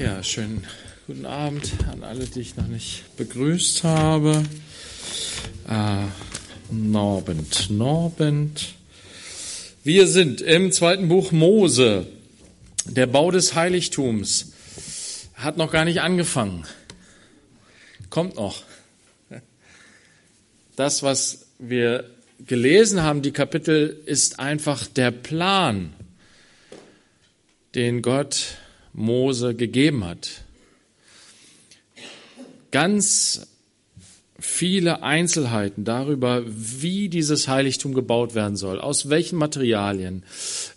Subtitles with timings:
[0.00, 0.66] Ja, schönen
[1.06, 4.44] guten Abend an alle, die ich noch nicht begrüßt habe.
[5.68, 6.06] Äh,
[6.70, 8.76] Norbent, Norbent.
[9.84, 12.06] Wir sind im zweiten Buch Mose.
[12.86, 14.52] Der Bau des Heiligtums
[15.34, 16.64] hat noch gar nicht angefangen.
[18.08, 18.62] Kommt noch.
[20.76, 22.08] Das, was wir
[22.46, 25.92] gelesen haben, die Kapitel, ist einfach der Plan,
[27.74, 28.56] den Gott
[28.92, 30.42] Mose gegeben hat.
[32.70, 33.46] Ganz
[34.38, 40.24] viele Einzelheiten darüber, wie dieses Heiligtum gebaut werden soll, aus welchen Materialien,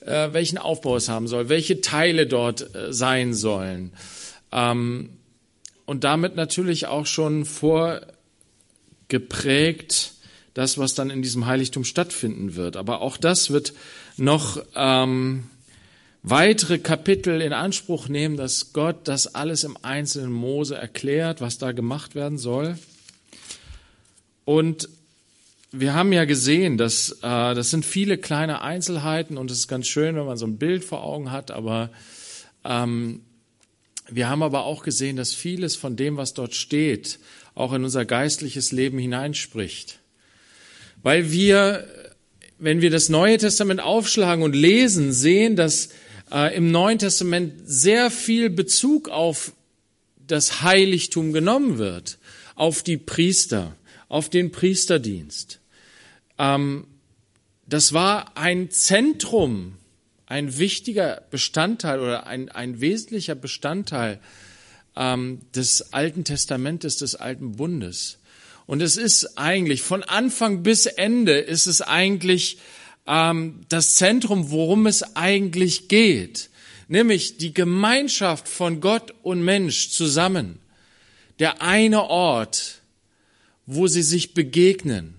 [0.06, 3.94] äh, welchen Aufbau es haben soll, welche Teile dort äh, sein sollen.
[4.52, 5.12] Ähm,
[5.86, 10.14] und damit natürlich auch schon vorgeprägt
[10.54, 12.78] das, was dann in diesem Heiligtum stattfinden wird.
[12.78, 13.74] Aber auch das wird
[14.18, 15.46] noch ähm,
[16.24, 21.74] weitere Kapitel in Anspruch nehmen, dass Gott das alles im einzelnen Mose erklärt, was da
[21.74, 22.78] gemacht werden soll.
[24.46, 24.90] Und
[25.72, 29.88] wir haben ja gesehen, dass äh, das sind viele kleine Einzelheiten und es ist ganz
[29.88, 31.90] schön, wenn man so ein Bild vor Augen hat, aber
[32.64, 33.22] ähm,
[34.10, 37.20] wir haben aber auch gesehen, dass vieles von dem, was dort steht,
[37.56, 40.00] auch in unser geistliches Leben hineinspricht.
[41.02, 41.88] Weil wir,
[42.60, 45.90] wenn wir das Neue Testament aufschlagen und lesen, sehen, dass
[46.34, 49.54] äh, im Neuen Testament sehr viel Bezug auf
[50.18, 52.18] das Heiligtum genommen wird,
[52.56, 53.76] auf die Priester,
[54.10, 55.60] auf den Priesterdienst.
[56.40, 56.88] Ähm,
[57.68, 59.78] das war ein Zentrum,
[60.26, 64.20] ein wichtiger Bestandteil oder ein, ein wesentlicher Bestandteil
[64.96, 68.18] ähm, des Alten Testamentes, des Alten Bundes.
[68.66, 72.58] Und es ist eigentlich von Anfang bis Ende ist es eigentlich
[73.08, 76.50] ähm, das Zentrum, worum es eigentlich geht,
[76.88, 80.60] nämlich die Gemeinschaft von Gott und Mensch zusammen.
[81.40, 82.82] Der eine Ort,
[83.66, 85.16] wo sie sich begegnen.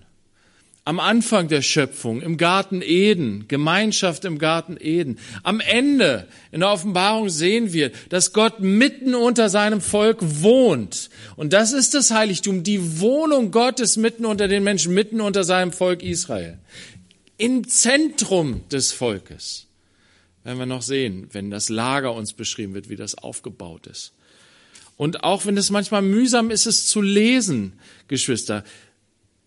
[0.87, 5.17] Am Anfang der Schöpfung, im Garten Eden, Gemeinschaft im Garten Eden.
[5.41, 11.09] Am Ende, in der Offenbarung sehen wir, dass Gott mitten unter seinem Volk wohnt.
[11.37, 15.71] Und das ist das Heiligtum, die Wohnung Gottes mitten unter den Menschen, mitten unter seinem
[15.71, 16.59] Volk Israel
[17.37, 19.67] im Zentrum des Volkes.
[20.43, 24.13] Werden wir noch sehen, wenn das Lager uns beschrieben wird, wie das aufgebaut ist.
[24.97, 27.73] Und auch wenn es manchmal mühsam ist, es zu lesen,
[28.07, 28.63] Geschwister,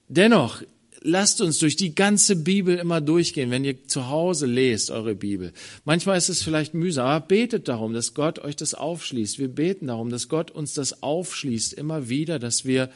[0.08, 0.62] dennoch
[1.00, 5.52] lasst uns durch die ganze Bibel immer durchgehen, wenn ihr zu Hause lest eure Bibel.
[5.84, 9.38] Manchmal ist es vielleicht mühsam, aber betet darum, dass Gott euch das aufschließt.
[9.38, 12.90] Wir beten darum, dass Gott uns das aufschließt, immer wieder, dass wir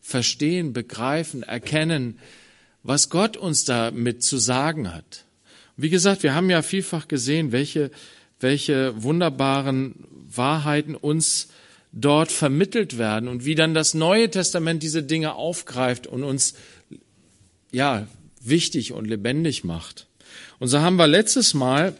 [0.00, 2.18] verstehen, begreifen, erkennen,
[2.88, 5.26] was Gott uns damit zu sagen hat.
[5.76, 7.90] Wie gesagt, wir haben ja vielfach gesehen, welche,
[8.40, 11.48] welche wunderbaren Wahrheiten uns
[11.92, 16.54] dort vermittelt werden und wie dann das Neue Testament diese Dinge aufgreift und uns,
[17.72, 18.08] ja,
[18.40, 20.06] wichtig und lebendig macht.
[20.58, 21.94] Und so haben wir letztes Mal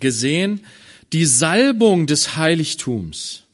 [0.00, 0.66] gesehen,
[1.12, 3.44] die Salbung des Heiligtums.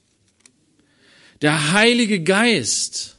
[1.43, 3.17] Der Heilige Geist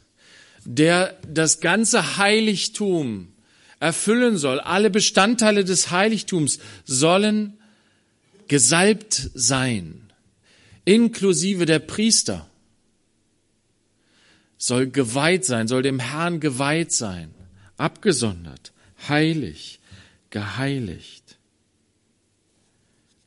[0.65, 3.33] der das ganze Heiligtum
[3.79, 4.59] erfüllen soll.
[4.59, 7.57] Alle Bestandteile des Heiligtums sollen
[8.47, 10.11] gesalbt sein,
[10.85, 12.47] inklusive der Priester
[14.57, 17.33] soll geweiht sein, soll dem Herrn geweiht sein,
[17.77, 18.71] abgesondert,
[19.09, 19.79] heilig,
[20.29, 21.37] geheiligt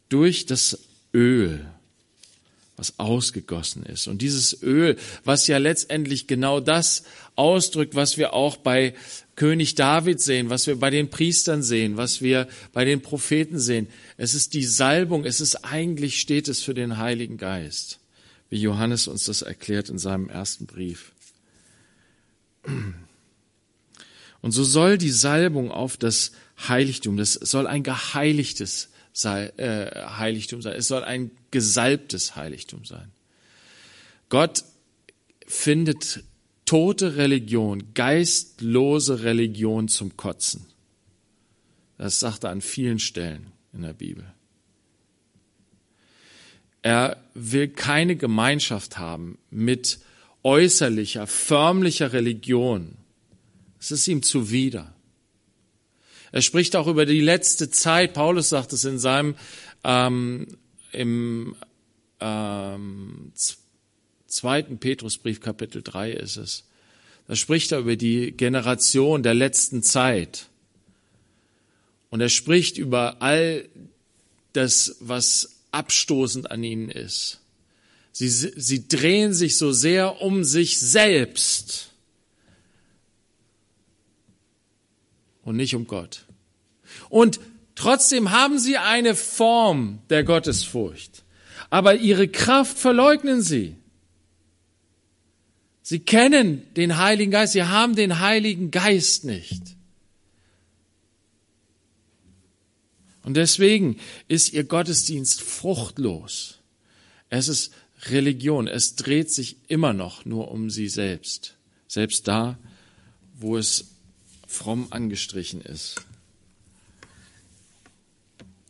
[0.08, 1.66] durch das Öl
[2.76, 4.08] was ausgegossen ist.
[4.08, 7.04] Und dieses Öl, was ja letztendlich genau das
[7.36, 8.94] ausdrückt, was wir auch bei
[9.36, 13.88] König David sehen, was wir bei den Priestern sehen, was wir bei den Propheten sehen.
[14.16, 18.00] Es ist die Salbung, es ist eigentlich steht es für den Heiligen Geist,
[18.50, 21.12] wie Johannes uns das erklärt in seinem ersten Brief.
[24.40, 26.32] Und so soll die Salbung auf das
[26.68, 30.74] Heiligtum, das soll ein geheiligtes sei, äh, Heiligtum sein.
[30.74, 33.12] Es soll ein gesalbtes Heiligtum sein.
[34.28, 34.64] Gott
[35.46, 36.24] findet
[36.66, 40.66] tote Religion, geistlose Religion zum Kotzen.
[41.96, 44.26] Das sagt er an vielen Stellen in der Bibel.
[46.82, 50.00] Er will keine Gemeinschaft haben mit
[50.42, 52.96] äußerlicher, förmlicher Religion.
[53.78, 54.93] Es ist ihm zuwider.
[56.34, 58.12] Er spricht auch über die letzte Zeit.
[58.12, 59.36] Paulus sagt es in seinem
[59.84, 60.48] ähm,
[60.90, 61.54] im
[62.18, 63.30] ähm,
[64.26, 66.64] zweiten Petrusbrief, Kapitel 3 ist es.
[67.28, 70.48] Da spricht er über die Generation der letzten Zeit.
[72.10, 73.68] Und er spricht über all
[74.54, 77.42] das, was abstoßend an ihnen ist.
[78.10, 81.93] Sie, sie drehen sich so sehr um sich selbst
[85.44, 86.26] und nicht um Gott.
[87.08, 87.40] Und
[87.74, 91.24] trotzdem haben sie eine Form der Gottesfurcht,
[91.70, 93.76] aber ihre Kraft verleugnen sie.
[95.82, 99.62] Sie kennen den Heiligen Geist, sie haben den Heiligen Geist nicht.
[103.22, 103.98] Und deswegen
[104.28, 106.58] ist ihr Gottesdienst fruchtlos.
[107.30, 107.72] Es ist
[108.10, 108.66] Religion.
[108.68, 111.56] Es dreht sich immer noch nur um sie selbst.
[111.88, 112.58] Selbst da,
[113.34, 113.93] wo es
[114.54, 116.04] fromm angestrichen ist.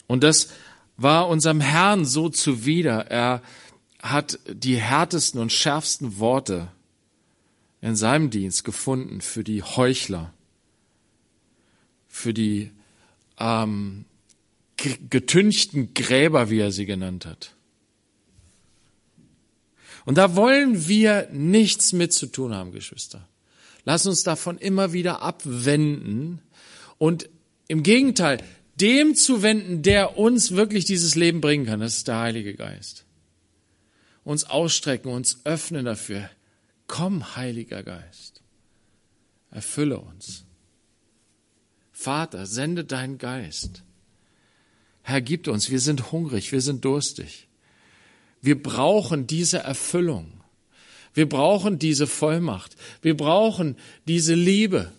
[0.06, 0.48] Und das
[0.96, 3.10] war unserem Herrn so zuwider.
[3.10, 3.42] Er
[4.00, 6.70] hat die härtesten und schärfsten Worte
[7.80, 10.32] in seinem Dienst gefunden für die Heuchler,
[12.08, 12.70] für die
[13.38, 14.04] ähm,
[15.10, 17.54] getünchten Gräber, wie er sie genannt hat.
[20.04, 23.26] Und da wollen wir nichts mit zu tun haben, Geschwister.
[23.84, 26.40] Lass uns davon immer wieder abwenden
[26.98, 27.28] und
[27.68, 28.42] im Gegenteil,
[28.80, 31.80] dem zu wenden, der uns wirklich dieses Leben bringen kann.
[31.80, 33.04] Das ist der Heilige Geist.
[34.24, 36.30] Uns ausstrecken, uns öffnen dafür.
[36.86, 38.42] Komm, Heiliger Geist.
[39.50, 40.44] Erfülle uns.
[41.92, 43.82] Vater, sende deinen Geist.
[45.02, 47.46] Herr, gib uns, wir sind hungrig, wir sind durstig.
[48.40, 50.43] Wir brauchen diese Erfüllung.
[51.14, 52.76] Wir brauchen diese Vollmacht.
[53.00, 53.76] Wir brauchen
[54.06, 54.92] diese Liebe.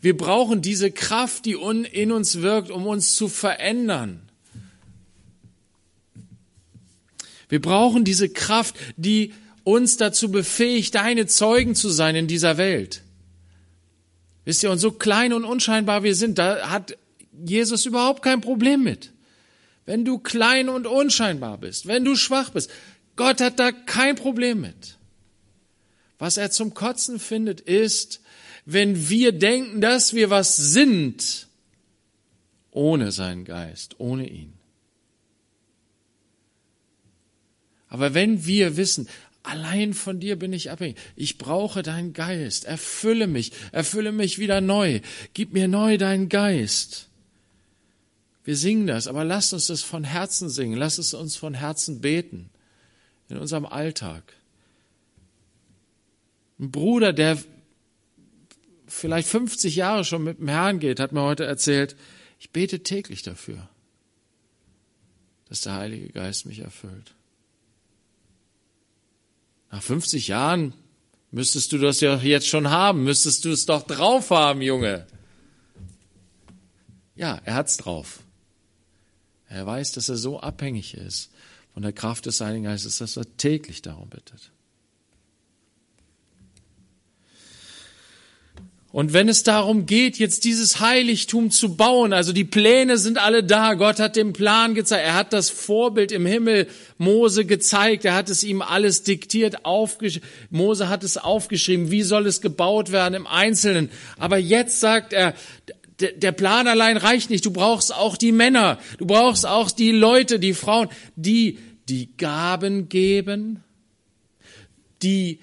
[0.00, 1.56] Wir brauchen diese Kraft, die
[1.92, 4.22] in uns wirkt, um uns zu verändern.
[7.48, 13.02] Wir brauchen diese Kraft, die uns dazu befähigt, deine Zeugen zu sein in dieser Welt.
[14.44, 16.96] Wisst ihr, und so klein und unscheinbar wir sind, da hat
[17.44, 19.10] Jesus überhaupt kein Problem mit
[19.86, 22.70] wenn du klein und unscheinbar bist, wenn du schwach bist.
[23.16, 24.98] Gott hat da kein Problem mit.
[26.18, 28.20] Was er zum Kotzen findet, ist,
[28.64, 31.48] wenn wir denken, dass wir was sind,
[32.70, 34.52] ohne seinen Geist, ohne ihn.
[37.88, 39.08] Aber wenn wir wissen,
[39.42, 44.60] allein von dir bin ich abhängig, ich brauche deinen Geist, erfülle mich, erfülle mich wieder
[44.60, 45.00] neu,
[45.34, 47.08] gib mir neu deinen Geist
[48.44, 50.76] wir singen das, aber lasst uns das von Herzen singen.
[50.76, 52.50] Lasst es uns von Herzen beten.
[53.28, 54.22] In unserem Alltag.
[56.58, 57.38] Ein Bruder, der
[58.86, 61.96] vielleicht 50 Jahre schon mit dem Herrn geht, hat mir heute erzählt,
[62.38, 63.68] ich bete täglich dafür,
[65.48, 67.14] dass der Heilige Geist mich erfüllt.
[69.70, 70.74] Nach 50 Jahren
[71.32, 75.06] müsstest du das ja jetzt schon haben, müsstest du es doch drauf haben, Junge.
[77.16, 78.20] Ja, er hat's drauf.
[79.48, 81.33] Er weiß, dass er so abhängig ist
[81.74, 84.52] von der Kraft des Heiligen Geistes, dass er täglich darum bittet.
[88.92, 93.42] Und wenn es darum geht, jetzt dieses Heiligtum zu bauen, also die Pläne sind alle
[93.42, 98.14] da, Gott hat den Plan gezeigt, er hat das Vorbild im Himmel Mose gezeigt, er
[98.14, 99.56] hat es ihm alles diktiert,
[100.50, 103.90] Mose hat es aufgeschrieben, wie soll es gebaut werden im Einzelnen.
[104.16, 105.34] Aber jetzt sagt er,
[106.00, 107.46] der Plan allein reicht nicht.
[107.46, 108.78] Du brauchst auch die Männer.
[108.98, 111.58] Du brauchst auch die Leute, die Frauen, die
[111.88, 113.62] die Gaben geben,
[115.02, 115.40] die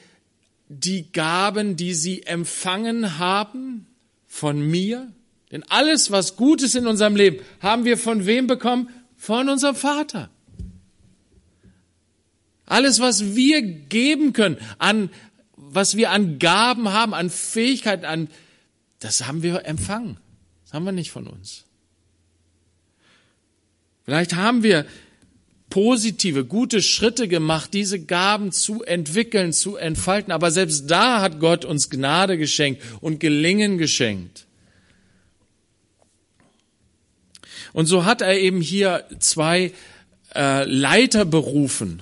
[0.67, 3.87] die Gaben, die sie empfangen haben
[4.27, 5.11] von mir.
[5.51, 8.89] Denn alles, was Gutes in unserem Leben, haben wir von wem bekommen?
[9.17, 10.29] Von unserem Vater.
[12.65, 15.09] Alles, was wir geben können, an,
[15.57, 18.29] was wir an Gaben haben, an Fähigkeiten, an,
[18.99, 20.17] das haben wir empfangen.
[20.71, 21.65] Das haben wir nicht von uns.
[24.05, 24.85] Vielleicht haben wir
[25.69, 30.31] positive, gute Schritte gemacht, diese Gaben zu entwickeln, zu entfalten.
[30.31, 34.47] Aber selbst da hat Gott uns Gnade geschenkt und Gelingen geschenkt.
[37.73, 39.73] Und so hat er eben hier zwei
[40.33, 42.01] äh, Leiter berufen,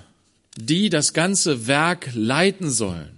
[0.57, 3.17] die das ganze Werk leiten sollen,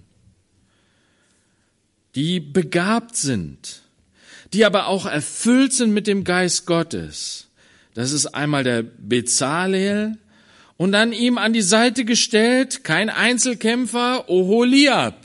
[2.15, 3.80] die begabt sind
[4.53, 7.47] die aber auch erfüllt sind mit dem Geist Gottes.
[7.93, 10.17] Das ist einmal der Bezalel
[10.77, 15.23] und dann ihm an die Seite gestellt, kein Einzelkämpfer, Oholiab,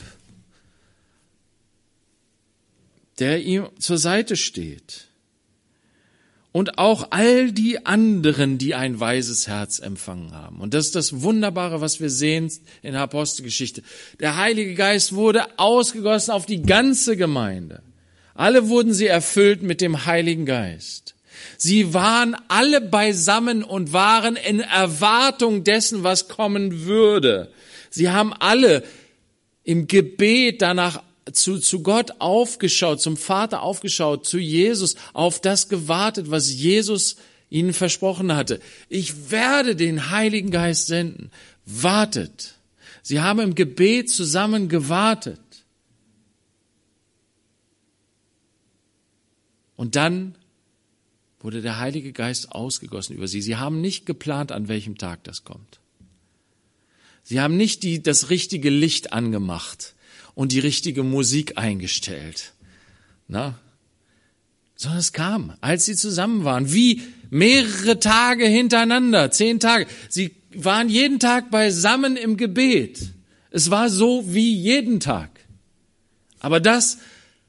[3.19, 5.05] der ihm zur Seite steht.
[6.51, 10.59] Und auch all die anderen, die ein weises Herz empfangen haben.
[10.59, 13.83] Und das ist das Wunderbare, was wir sehen in der Apostelgeschichte.
[14.19, 17.83] Der Heilige Geist wurde ausgegossen auf die ganze Gemeinde.
[18.37, 21.15] Alle wurden sie erfüllt mit dem Heiligen Geist.
[21.57, 27.51] Sie waren alle beisammen und waren in Erwartung dessen, was kommen würde.
[27.89, 28.83] Sie haben alle
[29.63, 31.01] im Gebet danach
[31.33, 37.17] zu, zu Gott aufgeschaut, zum Vater aufgeschaut, zu Jesus, auf das gewartet, was Jesus
[37.49, 38.59] ihnen versprochen hatte.
[38.87, 41.31] Ich werde den Heiligen Geist senden.
[41.65, 42.53] Wartet.
[43.01, 45.39] Sie haben im Gebet zusammen gewartet.
[49.77, 50.35] Und dann
[51.39, 53.41] wurde der Heilige Geist ausgegossen über sie.
[53.41, 55.79] Sie haben nicht geplant, an welchem Tag das kommt.
[57.23, 59.95] Sie haben nicht die, das richtige Licht angemacht
[60.33, 62.53] und die richtige Musik eingestellt.
[63.27, 63.59] Na?
[64.75, 69.87] Sondern es kam, als sie zusammen waren, wie mehrere Tage hintereinander, zehn Tage.
[70.09, 73.11] Sie waren jeden Tag beisammen im Gebet.
[73.51, 75.29] Es war so wie jeden Tag.
[76.39, 76.99] Aber das,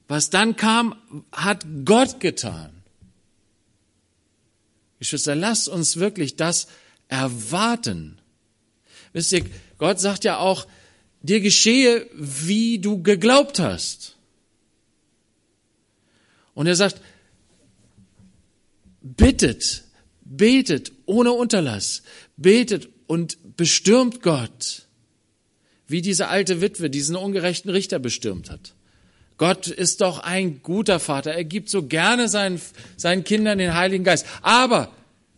[0.09, 0.97] was dann kam,
[1.31, 2.71] hat Gott getan.
[4.99, 6.67] Geschwister, lasst uns wirklich das
[7.07, 8.19] erwarten.
[9.13, 9.45] Wisst ihr,
[9.77, 10.67] Gott sagt ja auch,
[11.23, 14.17] dir geschehe, wie du geglaubt hast.
[16.55, 17.01] Und er sagt,
[19.01, 19.85] bittet,
[20.25, 22.03] betet ohne Unterlass,
[22.37, 24.87] betet und bestürmt Gott,
[25.87, 28.75] wie diese alte Witwe diesen ungerechten Richter bestürmt hat.
[29.39, 31.33] Gott ist doch ein guter Vater.
[31.33, 32.61] Er gibt so gerne seinen,
[32.97, 34.27] seinen Kindern den Heiligen Geist.
[34.43, 34.93] Aber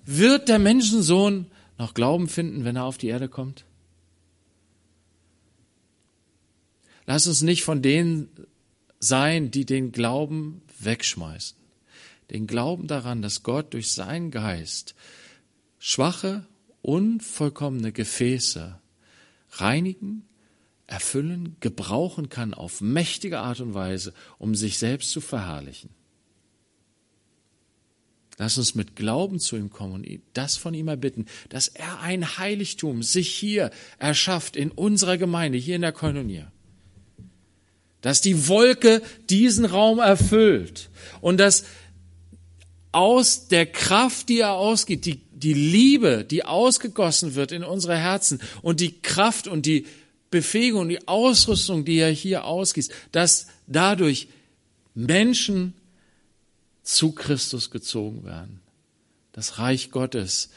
[0.07, 1.47] wird der Menschensohn
[1.78, 3.64] noch Glauben finden, wenn er auf die Erde kommt?
[7.07, 8.28] Lass uns nicht von denen
[8.99, 11.57] sein, die den Glauben wegschmeißen.
[12.30, 14.95] Den Glauben daran, dass Gott durch seinen Geist
[15.78, 16.47] schwache,
[16.83, 18.78] unvollkommene Gefäße
[19.52, 20.23] reinigen,
[20.90, 25.90] erfüllen, gebrauchen kann auf mächtige Art und Weise, um sich selbst zu verherrlichen.
[28.38, 32.38] Lass uns mit Glauben zu ihm kommen und das von ihm erbitten, dass er ein
[32.38, 36.50] Heiligtum sich hier erschafft in unserer Gemeinde, hier in der Koinonia
[38.00, 41.64] dass die Wolke diesen Raum erfüllt und dass
[42.92, 48.40] aus der Kraft, die er ausgeht, die, die Liebe, die ausgegossen wird in unsere Herzen
[48.62, 49.87] und die Kraft und die
[50.30, 54.28] Befähigung, die Ausrüstung, die er hier ausgießt, dass dadurch
[54.94, 55.75] Menschen
[56.82, 58.60] zu Christus gezogen werden.
[59.32, 60.50] Das Reich Gottes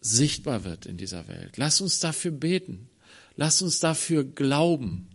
[0.00, 1.56] sichtbar wird in dieser Welt.
[1.56, 2.88] Lass uns dafür beten.
[3.36, 5.08] Lass uns dafür glauben.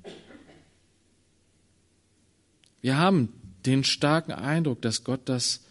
[2.82, 3.34] Wir haben
[3.66, 5.62] den starken Eindruck, dass Gott das,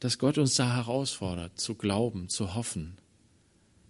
[0.00, 2.98] dass Gott uns da herausfordert, zu glauben, zu hoffen,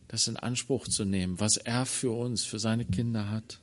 [0.08, 3.58] das in Anspruch zu nehmen, was er für uns, für seine Kinder hat.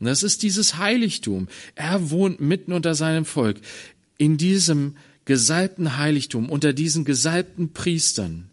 [0.00, 1.48] Und das ist dieses Heiligtum.
[1.74, 3.60] Er wohnt mitten unter seinem Volk,
[4.18, 8.50] in diesem gesalbten Heiligtum, unter diesen gesalbten Priestern.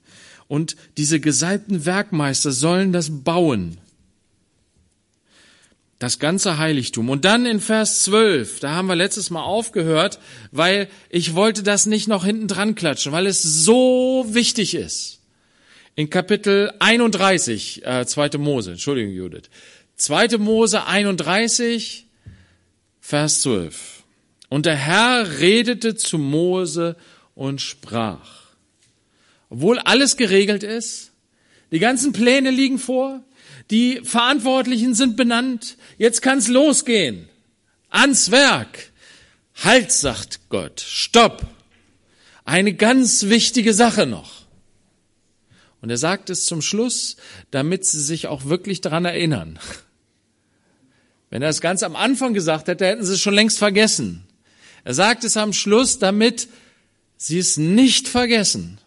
[0.48, 3.78] Und diese gesalbten Werkmeister sollen das bauen
[6.02, 7.10] das ganze Heiligtum.
[7.10, 10.20] Und dann in Vers 12, da haben wir letztes Mal aufgehört,
[10.52, 15.21] weil ich wollte das nicht noch hinten dran klatschen, weil es so wichtig ist.
[15.96, 18.38] In Kapitel 31, äh, 2.
[18.38, 19.50] Mose, Entschuldigung Judith,
[19.98, 20.38] 2.
[20.38, 22.06] Mose 31,
[23.02, 24.04] Vers 12.
[24.48, 26.96] Und der Herr redete zu Mose
[27.36, 28.42] und sprach.
[29.50, 31.12] Obwohl alles geregelt ist,
[31.72, 33.22] die ganzen Pläne liegen vor,
[33.70, 35.78] die Verantwortlichen sind benannt.
[35.98, 37.30] Jetzt kann's losgehen.
[37.90, 38.92] Ans Werk.
[39.56, 40.80] Halt, sagt Gott.
[40.80, 41.46] Stopp.
[42.46, 44.41] Eine ganz wichtige Sache noch.
[45.82, 47.18] Und er sagt es zum Schluss,
[47.50, 49.60] damit sie sich auch wirklich daran erinnern.
[51.32, 54.24] Wenn er es ganz am Anfang gesagt hätte, hätten sie es schon längst vergessen.
[54.84, 56.48] Er sagt es am Schluss, damit
[57.18, 58.80] sie es nicht vergessen.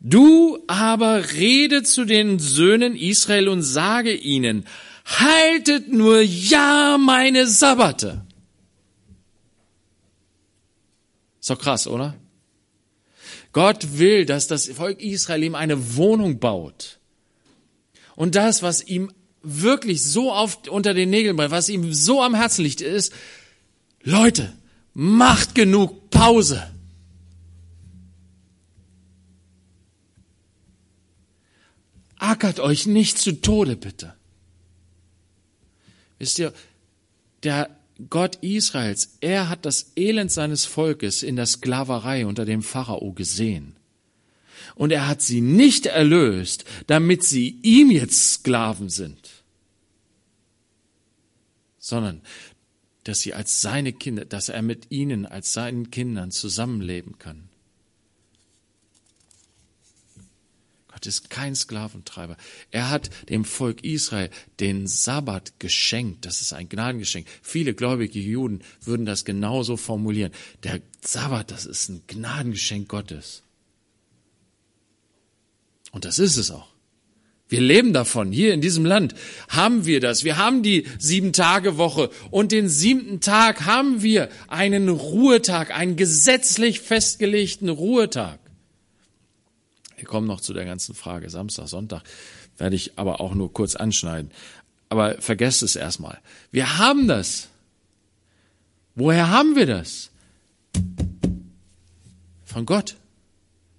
[0.00, 4.66] Du aber rede zu den Söhnen Israel und sage ihnen,
[5.04, 8.22] haltet nur ja meine Sabbate.
[11.40, 12.16] Ist doch krass, oder?
[13.52, 16.98] Gott will, dass das Volk Israel ihm eine Wohnung baut.
[18.16, 22.34] Und das, was ihm wirklich so oft unter den Nägeln brennt, was ihm so am
[22.34, 23.12] Herzen liegt, ist,
[24.02, 24.52] Leute,
[24.94, 26.70] macht genug Pause.
[32.16, 34.14] Ackert euch nicht zu Tode, bitte.
[36.18, 36.52] Wisst ihr,
[37.42, 43.12] der Gott Israels, er hat das Elend seines Volkes in der Sklaverei unter dem Pharao
[43.12, 43.76] gesehen.
[44.74, 49.44] Und er hat sie nicht erlöst, damit sie ihm jetzt Sklaven sind,
[51.78, 52.22] sondern
[53.04, 57.48] dass sie als seine Kinder, dass er mit ihnen als seinen Kindern zusammenleben kann.
[61.02, 62.36] Gott ist kein Sklaventreiber.
[62.70, 64.30] Er hat dem Volk Israel
[64.60, 66.24] den Sabbat geschenkt.
[66.26, 67.26] Das ist ein Gnadengeschenk.
[67.42, 70.30] Viele gläubige Juden würden das genauso formulieren.
[70.62, 73.42] Der Sabbat, das ist ein Gnadengeschenk Gottes.
[75.90, 76.68] Und das ist es auch.
[77.48, 78.30] Wir leben davon.
[78.30, 79.16] Hier in diesem Land
[79.48, 80.22] haben wir das.
[80.22, 82.10] Wir haben die Sieben-Tage-Woche.
[82.30, 88.38] Und den siebten Tag haben wir einen Ruhetag, einen gesetzlich festgelegten Ruhetag.
[90.02, 92.02] Wir kommen noch zu der ganzen Frage Samstag, Sonntag,
[92.58, 94.32] werde ich aber auch nur kurz anschneiden.
[94.88, 96.18] Aber vergesst es erstmal.
[96.50, 97.50] Wir haben das.
[98.96, 100.10] Woher haben wir das?
[102.42, 102.96] Von Gott.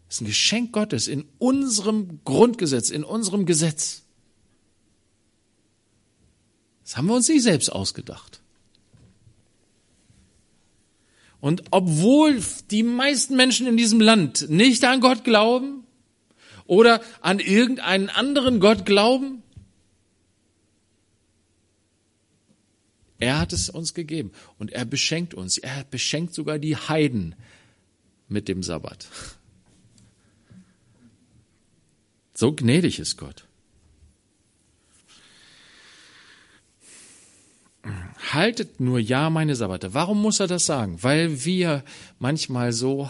[0.08, 4.04] Das ist ein Geschenk Gottes in unserem Grundgesetz, in unserem Gesetz.
[6.86, 8.40] Das haben wir uns nicht selbst ausgedacht.
[11.42, 15.83] Und obwohl die meisten Menschen in diesem Land nicht an Gott glauben,
[16.66, 19.44] oder an irgendeinen anderen Gott glauben?
[23.20, 25.58] Er hat es uns gegeben und er beschenkt uns.
[25.58, 27.36] Er beschenkt sogar die Heiden
[28.28, 29.08] mit dem Sabbat.
[32.36, 33.46] So gnädig ist Gott.
[38.32, 39.94] Haltet nur ja meine Sabbate.
[39.94, 41.04] Warum muss er das sagen?
[41.04, 41.84] Weil wir
[42.18, 43.10] manchmal so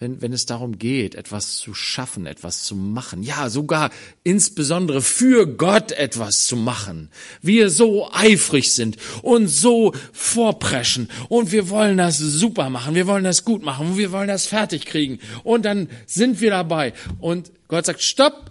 [0.00, 3.90] wenn, wenn es darum geht, etwas zu schaffen, etwas zu machen, ja, sogar
[4.22, 7.10] insbesondere für Gott etwas zu machen.
[7.42, 13.24] Wir so eifrig sind und so vorpreschen und wir wollen das super machen, wir wollen
[13.24, 17.86] das gut machen, wir wollen das fertig kriegen und dann sind wir dabei und Gott
[17.86, 18.50] sagt, stopp!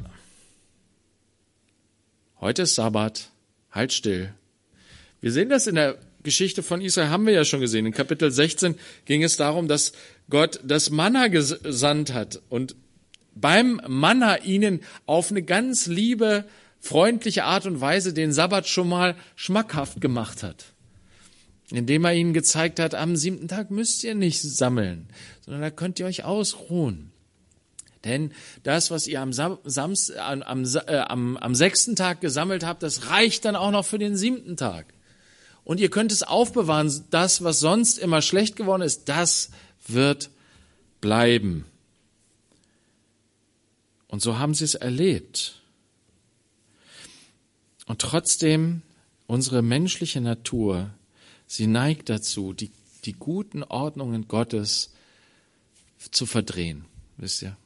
[2.40, 3.30] Heute ist Sabbat,
[3.72, 4.34] halt still.
[5.22, 5.98] Wir sehen das in der
[6.28, 7.86] Geschichte von Israel haben wir ja schon gesehen.
[7.86, 9.94] In Kapitel 16 ging es darum, dass
[10.30, 12.76] Gott das Manna gesandt hat und
[13.34, 16.44] beim Manna ihnen auf eine ganz liebe,
[16.82, 20.66] freundliche Art und Weise den Sabbat schon mal schmackhaft gemacht hat.
[21.72, 25.08] Indem er ihnen gezeigt hat, am siebten Tag müsst ihr nicht sammeln,
[25.46, 27.14] sondern da könnt ihr euch ausruhen.
[28.04, 32.84] Denn das, was ihr am, Samst, am, am, äh, am, am sechsten Tag gesammelt habt,
[32.84, 34.88] das reicht dann auch noch für den siebten Tag
[35.68, 37.04] und ihr könnt es aufbewahren.
[37.10, 39.50] Das, was sonst immer schlecht geworden ist, das
[39.86, 40.30] wird
[41.02, 41.66] bleiben.
[44.08, 45.62] Und so haben sie es erlebt.
[47.86, 48.82] Und trotzdem,
[49.28, 50.90] unsere menschliche Natur,
[51.48, 52.72] sie neigt dazu, die,
[53.04, 54.94] die guten Ordnungen Gottes
[56.12, 56.86] zu verdrehen,
[57.18, 57.58] wisst ihr?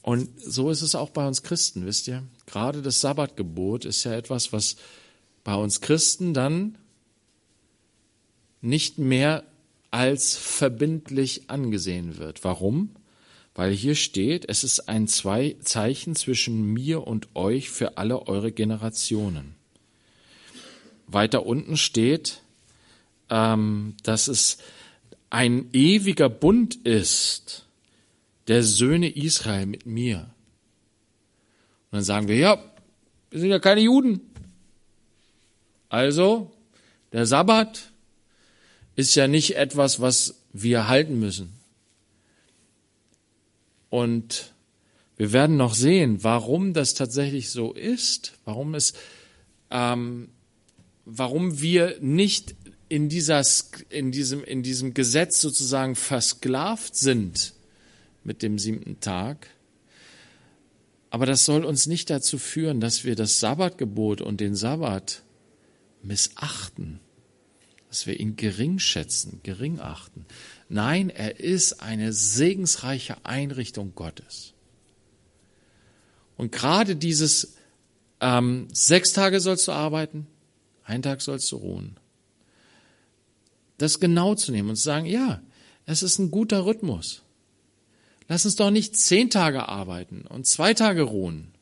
[0.00, 2.22] Und so ist es auch bei uns Christen, wisst ihr?
[2.46, 4.76] Gerade das Sabbatgebot ist ja etwas, was
[5.46, 6.76] bei uns Christen dann
[8.60, 9.44] nicht mehr
[9.92, 12.42] als verbindlich angesehen wird.
[12.42, 12.96] Warum?
[13.54, 18.50] Weil hier steht, es ist ein zwei Zeichen zwischen mir und euch für alle eure
[18.50, 19.54] Generationen.
[21.06, 22.42] Weiter unten steht,
[23.30, 24.58] ähm, dass es
[25.30, 27.66] ein ewiger Bund ist
[28.48, 30.28] der Söhne Israel mit mir.
[31.92, 32.64] Und dann sagen wir, ja,
[33.30, 34.25] wir sind ja keine Juden.
[35.96, 36.52] Also,
[37.14, 37.90] der Sabbat
[38.96, 41.54] ist ja nicht etwas, was wir halten müssen.
[43.88, 44.52] Und
[45.16, 48.92] wir werden noch sehen, warum das tatsächlich so ist, warum es,
[49.70, 50.28] ähm,
[51.06, 52.54] warum wir nicht
[52.90, 53.42] in dieser,
[53.88, 57.54] in diesem, in diesem Gesetz sozusagen versklavt sind
[58.22, 59.48] mit dem siebten Tag.
[61.08, 65.22] Aber das soll uns nicht dazu führen, dass wir das Sabbatgebot und den Sabbat
[66.06, 67.00] missachten,
[67.88, 70.26] dass wir ihn gering schätzen, gering achten.
[70.68, 74.54] Nein, er ist eine segensreiche Einrichtung Gottes.
[76.36, 77.56] Und gerade dieses
[78.20, 80.26] ähm, sechs Tage sollst du arbeiten,
[80.84, 81.96] ein Tag sollst du ruhen.
[83.78, 85.42] Das genau zu nehmen und zu sagen, ja,
[85.84, 87.22] es ist ein guter Rhythmus.
[88.28, 91.52] Lass uns doch nicht zehn Tage arbeiten und zwei Tage ruhen.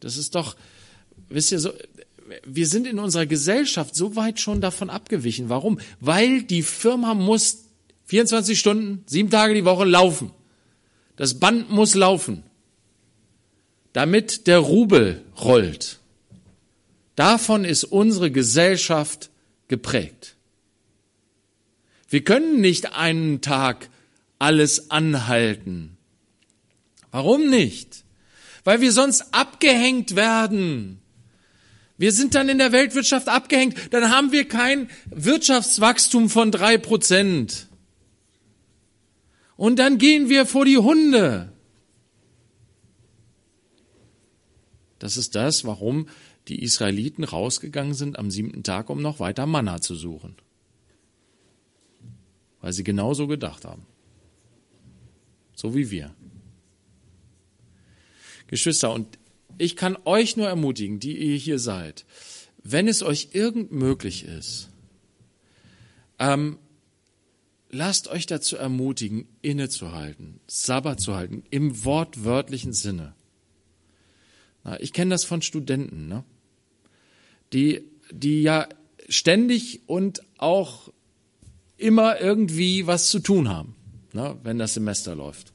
[0.00, 0.56] Das ist doch,
[1.28, 1.72] wisst ihr, so,
[2.44, 5.48] wir sind in unserer Gesellschaft so weit schon davon abgewichen.
[5.48, 5.80] Warum?
[6.00, 7.64] Weil die Firma muss
[8.06, 10.32] 24 Stunden, sieben Tage die Woche laufen.
[11.16, 12.42] Das Band muss laufen,
[13.92, 15.98] damit der Rubel rollt.
[17.14, 19.30] Davon ist unsere Gesellschaft
[19.68, 20.36] geprägt.
[22.08, 23.90] Wir können nicht einen Tag
[24.38, 25.96] alles anhalten.
[27.10, 28.04] Warum nicht?
[28.64, 30.99] Weil wir sonst abgehängt werden
[32.00, 33.92] Wir sind dann in der Weltwirtschaft abgehängt.
[33.92, 37.68] Dann haben wir kein Wirtschaftswachstum von drei Prozent.
[39.58, 41.52] Und dann gehen wir vor die Hunde.
[44.98, 46.08] Das ist das, warum
[46.48, 50.36] die Israeliten rausgegangen sind am siebten Tag, um noch weiter Manna zu suchen.
[52.62, 53.84] Weil sie genauso gedacht haben.
[55.54, 56.14] So wie wir.
[58.46, 59.19] Geschwister, und
[59.60, 62.06] ich kann euch nur ermutigen, die ihr hier seid,
[62.62, 64.70] wenn es euch irgend möglich ist,
[66.18, 66.58] ähm,
[67.68, 73.14] lasst euch dazu ermutigen, innezuhalten, Sabbat zu halten, im wortwörtlichen Sinne.
[74.64, 76.24] Na, ich kenne das von Studenten, ne?
[77.52, 78.66] die, die ja
[79.10, 80.90] ständig und auch
[81.76, 83.74] immer irgendwie was zu tun haben,
[84.14, 84.38] ne?
[84.42, 85.52] wenn das Semester läuft.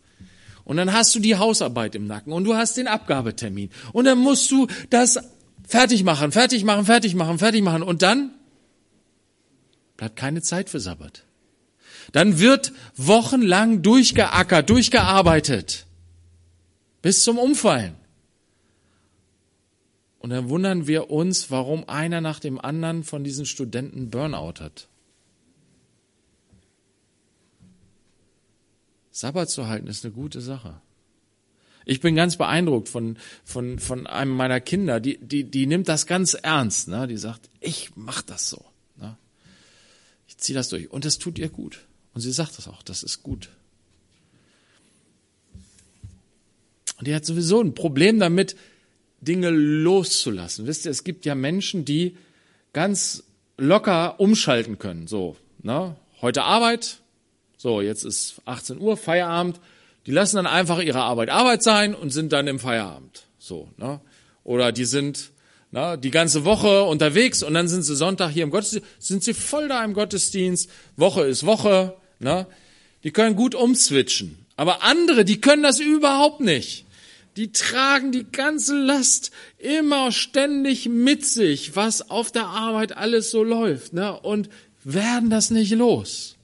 [0.66, 3.70] Und dann hast du die Hausarbeit im Nacken und du hast den Abgabetermin.
[3.94, 5.20] Und dann musst du das
[5.68, 7.84] fertig machen, fertig machen, fertig machen, fertig machen.
[7.84, 8.32] Und dann
[9.96, 11.24] bleibt keine Zeit für Sabbat.
[12.12, 15.86] Dann wird wochenlang durchgeackert, durchgearbeitet.
[17.02, 17.96] Bis zum Umfallen.
[20.20, 24.88] Und dann wundern wir uns, warum einer nach dem anderen von diesen Studenten Burnout hat.
[29.16, 30.82] Sabbat zu halten ist eine gute Sache.
[31.86, 36.06] Ich bin ganz beeindruckt von, von, von einem meiner Kinder, die, die, die nimmt das
[36.06, 36.90] ganz ernst.
[36.90, 37.08] Ne?
[37.08, 38.66] Die sagt, ich mach das so.
[38.98, 39.16] Ne?
[40.28, 40.92] Ich ziehe das durch.
[40.92, 41.86] Und das tut ihr gut.
[42.14, 43.48] Und sie sagt das auch, das ist gut.
[46.98, 48.58] Und die hat sowieso ein Problem damit,
[49.22, 50.68] Dinge loszulassen.
[50.68, 52.18] Wisst ihr, es gibt ja Menschen, die
[52.74, 53.24] ganz
[53.58, 55.08] locker umschalten können.
[55.08, 55.96] So, ne?
[56.22, 57.00] Heute Arbeit,
[57.58, 59.60] so, jetzt ist 18 Uhr, Feierabend.
[60.06, 63.24] Die lassen dann einfach ihre Arbeit Arbeit sein und sind dann im Feierabend.
[63.40, 64.02] So, ne?
[64.44, 65.32] Oder die sind
[65.72, 69.34] ne, die ganze Woche unterwegs und dann sind sie Sonntag hier im Gottesdienst, sind sie
[69.34, 70.70] voll da im Gottesdienst.
[70.96, 71.96] Woche ist Woche.
[72.20, 72.48] Ne?
[73.04, 74.46] Die können gut umswitchen.
[74.56, 76.86] Aber andere, die können das überhaupt nicht.
[77.36, 83.44] Die tragen die ganze Last immer ständig mit sich, was auf der Arbeit alles so
[83.44, 84.18] läuft, ne?
[84.18, 84.50] und
[84.86, 86.35] werden das nicht los.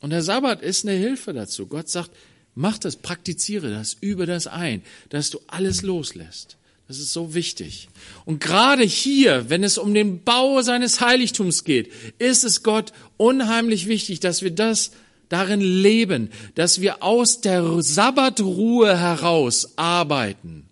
[0.00, 1.66] Und der Sabbat ist eine Hilfe dazu.
[1.66, 2.10] Gott sagt,
[2.54, 6.56] mach das, praktiziere das, übe das ein, dass du alles loslässt.
[6.88, 7.88] Das ist so wichtig.
[8.24, 13.88] Und gerade hier, wenn es um den Bau seines Heiligtums geht, ist es Gott unheimlich
[13.88, 14.92] wichtig, dass wir das
[15.28, 20.68] darin leben, dass wir aus der Sabbatruhe heraus arbeiten,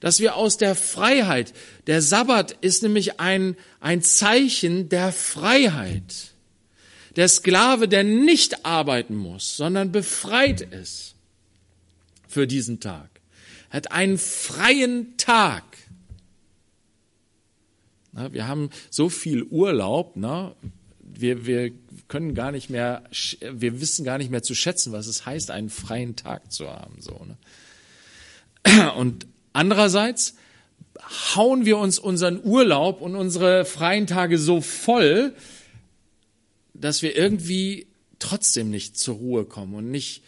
[0.00, 1.54] dass wir aus der Freiheit,
[1.86, 6.27] der Sabbat ist nämlich ein, ein Zeichen der Freiheit.
[7.18, 11.16] Der Sklave, der nicht arbeiten muss, sondern befreit ist
[12.28, 13.10] für diesen Tag,
[13.70, 15.64] hat einen freien Tag.
[18.12, 20.54] Na, wir haben so viel Urlaub, na,
[21.00, 21.72] wir, wir
[22.06, 23.02] können gar nicht mehr,
[23.40, 27.00] wir wissen gar nicht mehr zu schätzen, was es heißt, einen freien Tag zu haben.
[27.00, 27.26] So,
[28.64, 28.92] ne?
[28.92, 30.36] Und andererseits
[31.34, 35.34] hauen wir uns unseren Urlaub und unsere freien Tage so voll,
[36.80, 37.86] dass wir irgendwie
[38.18, 40.22] trotzdem nicht zur Ruhe kommen und nicht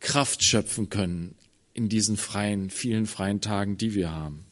[0.00, 1.34] Kraft schöpfen können
[1.72, 4.46] in diesen freien, vielen freien Tagen, die wir haben.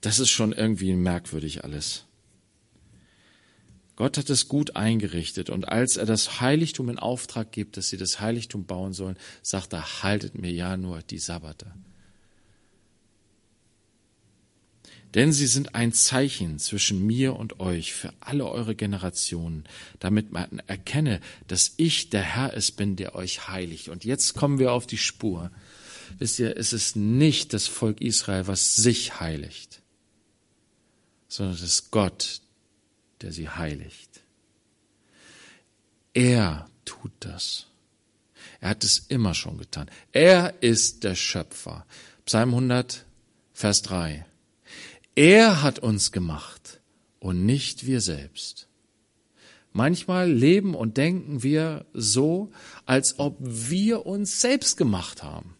[0.00, 2.04] Das ist schon irgendwie merkwürdig alles.
[3.96, 7.96] Gott hat es gut eingerichtet und als er das Heiligtum in Auftrag gibt, dass sie
[7.96, 11.72] das Heiligtum bauen sollen, sagt er, haltet mir ja nur die Sabbate.
[15.14, 19.64] Denn sie sind ein Zeichen zwischen mir und euch für alle eure Generationen,
[19.98, 23.88] damit man erkenne, dass ich der Herr es bin, der euch heiligt.
[23.88, 25.50] Und jetzt kommen wir auf die Spur.
[26.18, 29.80] Wisst ihr, es ist nicht das Volk Israel, was sich heiligt,
[31.28, 32.40] sondern es ist Gott,
[33.22, 34.20] der sie heiligt.
[36.12, 37.66] Er tut das.
[38.60, 39.90] Er hat es immer schon getan.
[40.12, 41.86] Er ist der Schöpfer.
[42.24, 43.04] Psalm 100,
[43.52, 44.24] Vers 3.
[45.16, 46.80] Er hat uns gemacht
[47.18, 48.68] und nicht wir selbst.
[49.72, 52.52] Manchmal leben und denken wir so,
[52.84, 55.56] als ob wir uns selbst gemacht haben.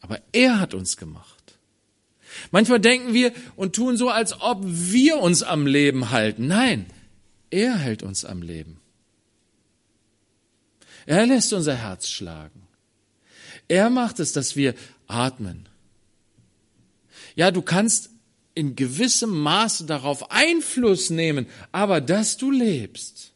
[0.00, 1.58] Aber er hat uns gemacht.
[2.50, 6.46] Manchmal denken wir und tun so, als ob wir uns am Leben halten.
[6.46, 6.86] Nein,
[7.50, 8.80] er hält uns am Leben.
[11.06, 12.66] Er lässt unser Herz schlagen.
[13.66, 14.74] Er macht es, dass wir
[15.06, 15.68] atmen,
[17.38, 18.10] ja, du kannst
[18.56, 23.32] in gewissem Maße darauf Einfluss nehmen, aber dass du lebst,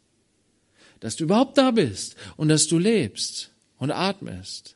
[0.99, 4.75] dass du überhaupt da bist und dass du lebst und atmest,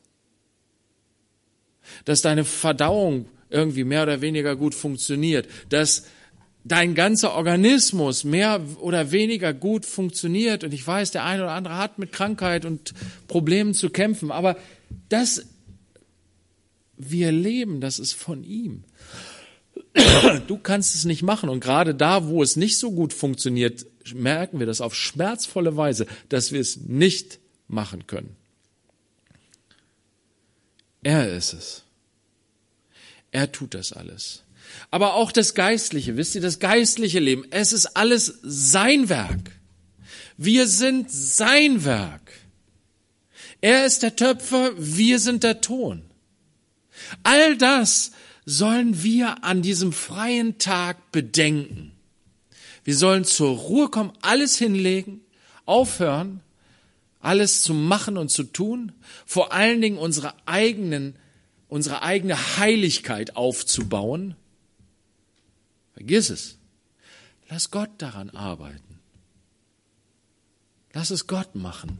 [2.05, 6.05] dass deine Verdauung irgendwie mehr oder weniger gut funktioniert, dass
[6.62, 10.62] dein ganzer Organismus mehr oder weniger gut funktioniert.
[10.62, 12.95] Und ich weiß, der eine oder andere hat mit Krankheit und
[13.27, 14.57] Problemen zu kämpfen, aber
[15.09, 15.47] das
[16.96, 18.85] wir leben, das ist von ihm.
[20.46, 21.48] Du kannst es nicht machen.
[21.48, 26.06] Und gerade da, wo es nicht so gut funktioniert, merken wir das auf schmerzvolle Weise,
[26.28, 28.37] dass wir es nicht machen können.
[31.02, 31.82] Er ist es.
[33.30, 34.42] Er tut das alles.
[34.90, 39.52] Aber auch das Geistliche, wisst ihr, das geistliche Leben, es ist alles sein Werk.
[40.37, 42.32] Wir sind sein Werk.
[43.61, 46.02] Er ist der Töpfer, wir sind der Ton.
[47.22, 48.12] All das
[48.44, 51.92] sollen wir an diesem freien Tag bedenken.
[52.85, 55.20] Wir sollen zur Ruhe kommen, alles hinlegen,
[55.64, 56.40] aufhören,
[57.20, 58.92] alles zu machen und zu tun,
[59.24, 61.16] vor allen Dingen unsere eigenen,
[61.68, 64.37] unsere eigene Heiligkeit aufzubauen.
[65.94, 66.59] Vergiss es.
[67.48, 69.00] Lass Gott daran arbeiten.
[70.92, 71.98] Lass es Gott machen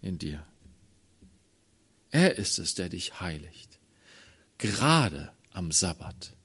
[0.00, 0.44] in dir.
[2.10, 3.71] Er ist es, der dich heiligt.
[4.62, 6.36] Gerade am Sabbat.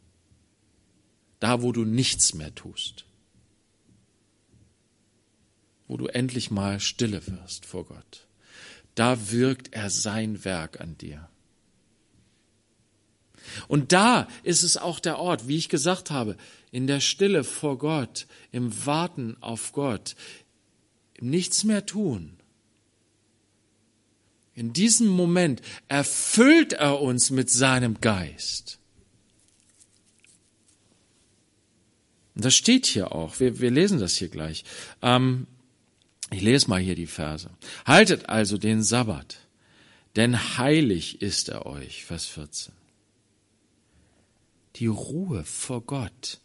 [1.39, 3.05] Da, wo du nichts mehr tust.
[5.87, 8.25] Wo du endlich mal stille wirst vor Gott.
[8.95, 11.29] Da wirkt er sein Werk an dir.
[13.67, 16.37] Und da ist es auch der Ort, wie ich gesagt habe,
[16.71, 20.15] in der Stille vor Gott, im Warten auf Gott,
[21.13, 22.36] im Nichts mehr tun.
[24.57, 28.79] In diesem Moment erfüllt er uns mit seinem Geist.
[32.33, 33.39] Und das steht hier auch.
[33.39, 34.65] Wir, wir lesen das hier gleich.
[35.03, 35.45] Ähm,
[36.31, 37.51] ich lese mal hier die Verse.
[37.85, 39.37] Haltet also den Sabbat,
[40.15, 42.03] denn heilig ist er euch.
[42.05, 42.73] Vers 14.
[44.77, 46.39] Die Ruhe vor Gott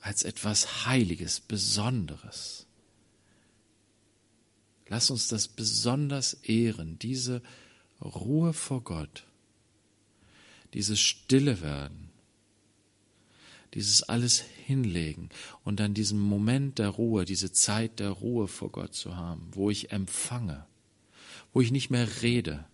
[0.00, 2.63] als etwas Heiliges, Besonderes.
[4.94, 7.42] Lass uns das besonders ehren, diese
[8.00, 9.24] Ruhe vor Gott,
[10.72, 12.10] dieses Stille werden,
[13.74, 15.30] dieses alles hinlegen
[15.64, 19.68] und dann diesen Moment der Ruhe, diese Zeit der Ruhe vor Gott zu haben, wo
[19.68, 20.64] ich empfange,
[21.52, 22.64] wo ich nicht mehr rede,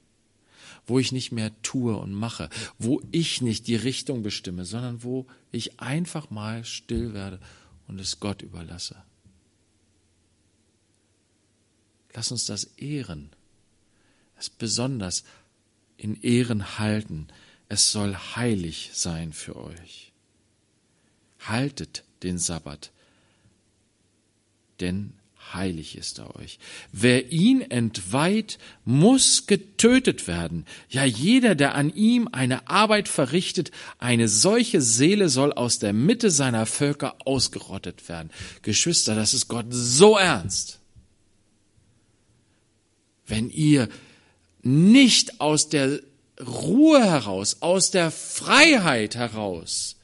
[0.86, 5.26] wo ich nicht mehr tue und mache, wo ich nicht die Richtung bestimme, sondern wo
[5.52, 7.40] ich einfach mal still werde
[7.88, 8.96] und es Gott überlasse.
[12.14, 13.30] Lass uns das ehren,
[14.36, 15.24] es besonders
[15.96, 17.28] in Ehren halten.
[17.68, 20.10] Es soll heilig sein für euch
[21.46, 22.90] haltet den Sabbat,
[24.80, 25.14] denn
[25.54, 26.58] heilig ist er euch.
[26.92, 30.66] Wer ihn entweiht, muss getötet werden.
[30.90, 36.30] Ja, jeder, der an ihm eine Arbeit verrichtet, eine solche Seele soll aus der Mitte
[36.30, 38.30] seiner Völker ausgerottet werden.
[38.62, 40.79] Geschwister, das ist Gott so ernst.
[43.30, 43.88] Wenn ihr
[44.62, 46.00] nicht aus der
[46.38, 49.96] Ruhe heraus, aus der Freiheit heraus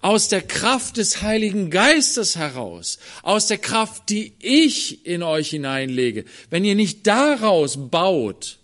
[0.00, 6.24] aus der Kraft des Heiligen Geistes heraus, aus der Kraft, die ich in euch hineinlege,
[6.50, 8.58] wenn ihr nicht daraus baut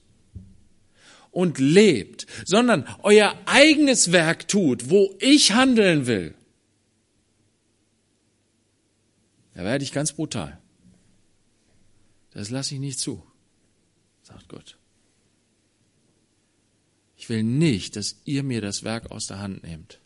[1.31, 6.35] und lebt, sondern euer eigenes Werk tut, wo ich handeln will,
[9.55, 10.59] da werde ich ganz brutal.
[12.33, 13.23] Das lasse ich nicht zu,
[14.33, 14.79] sagt Gott.
[17.17, 20.01] Ich will nicht, dass ihr mir das Werk aus der Hand nehmt.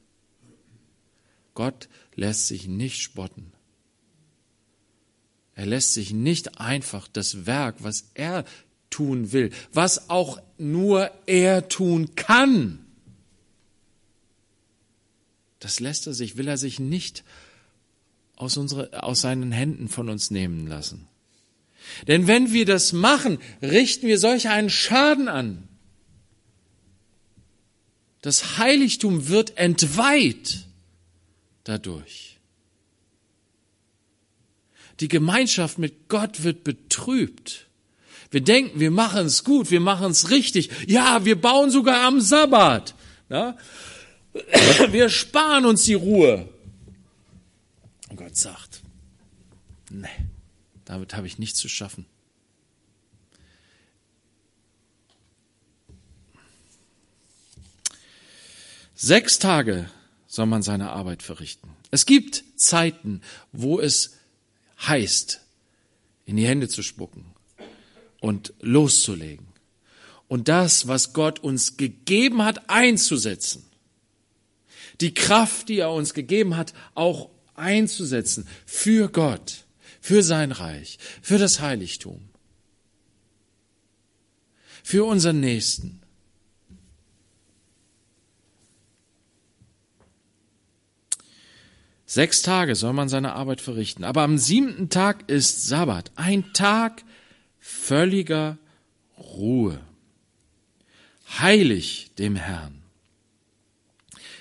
[1.55, 3.53] Gott lässt sich nicht spotten.
[5.55, 8.45] Er lässt sich nicht einfach das Werk, was er
[8.91, 12.87] tun will, was auch nur er tun kann,
[15.67, 17.25] das lässt er sich, will er sich nicht
[18.37, 21.09] aus, unsere, aus seinen Händen von uns nehmen lassen.
[22.09, 25.69] Denn wenn wir das machen, richten wir solch einen Schaden an.
[28.23, 30.67] Das Heiligtum wird entweiht
[31.65, 32.39] dadurch.
[35.01, 37.67] Die Gemeinschaft mit Gott wird betrübt.
[38.31, 40.71] Wir denken, wir machen es gut, wir machen es richtig.
[40.87, 42.95] Ja, wir bauen sogar am Sabbat.
[43.29, 43.57] Na?
[44.91, 46.49] Wir sparen uns die Ruhe.
[48.09, 48.83] Und Gott sagt,
[49.91, 50.09] nee,
[50.87, 52.07] damit habe ich nichts zu schaffen.
[58.95, 59.91] Sechs Tage
[60.27, 61.69] soll man seine Arbeit verrichten.
[61.91, 63.21] Es gibt Zeiten,
[63.53, 64.15] wo es
[64.81, 65.43] heißt,
[66.25, 67.27] in die Hände zu spucken
[68.21, 69.47] und loszulegen
[70.29, 73.65] und das, was Gott uns gegeben hat, einzusetzen.
[75.03, 79.66] die Kraft, die er uns gegeben hat, auch einzusetzen für Gott,
[80.07, 82.29] für sein Reich, für das Heiligtum,
[84.85, 86.01] für unseren Nächsten.
[92.07, 97.03] Sechs Tage soll man seine Arbeit verrichten, aber am siebten Tag ist Sabbat, ein Tag
[97.59, 98.59] völliger
[99.19, 99.81] Ruhe,
[101.41, 102.81] heilig dem Herrn.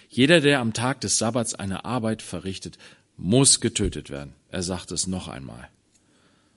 [0.10, 2.78] Jeder, der am Tag des Sabbats eine Arbeit verrichtet,
[3.18, 4.36] muss getötet werden.
[4.56, 5.68] Er sagt es noch einmal.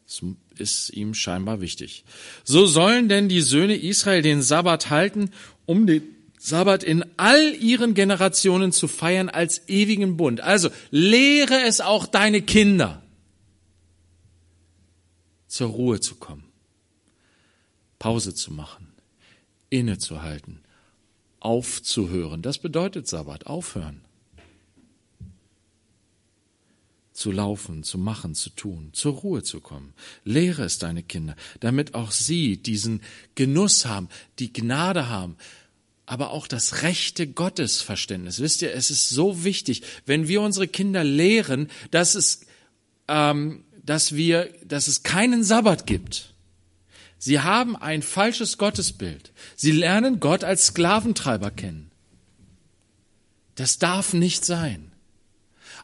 [0.07, 0.23] Das
[0.57, 2.05] ist ihm scheinbar wichtig.
[2.45, 5.33] So sollen denn die Söhne Israel den Sabbat halten,
[5.67, 6.05] um den
[6.39, 10.41] Sabbat in all ihren Generationen zu feiern als ewigen Bund.
[10.41, 13.03] Also lehre es auch deine Kinder,
[15.49, 16.45] zur Ruhe zu kommen,
[17.99, 18.93] Pause zu machen,
[19.71, 20.61] innezuhalten,
[21.41, 22.43] aufzuhören.
[22.43, 24.05] Das bedeutet Sabbat, aufhören.
[27.19, 29.93] Zu laufen, zu machen, zu tun, zur Ruhe zu kommen.
[30.23, 33.03] Lehre es deine Kinder, damit auch sie diesen
[33.35, 35.37] Genuss haben, die Gnade haben,
[36.07, 38.39] aber auch das rechte Gottesverständnis.
[38.39, 42.43] Wisst ihr, es ist so wichtig, wenn wir unsere Kinder lehren, dass es,
[43.09, 46.35] ähm, dass wir, dass es keinen Sabbat gibt.
[47.19, 49.33] Sie haben ein falsches Gottesbild.
[49.57, 51.91] Sie lernen Gott als Sklaventreiber kennen.
[53.57, 54.88] Das darf nicht sein.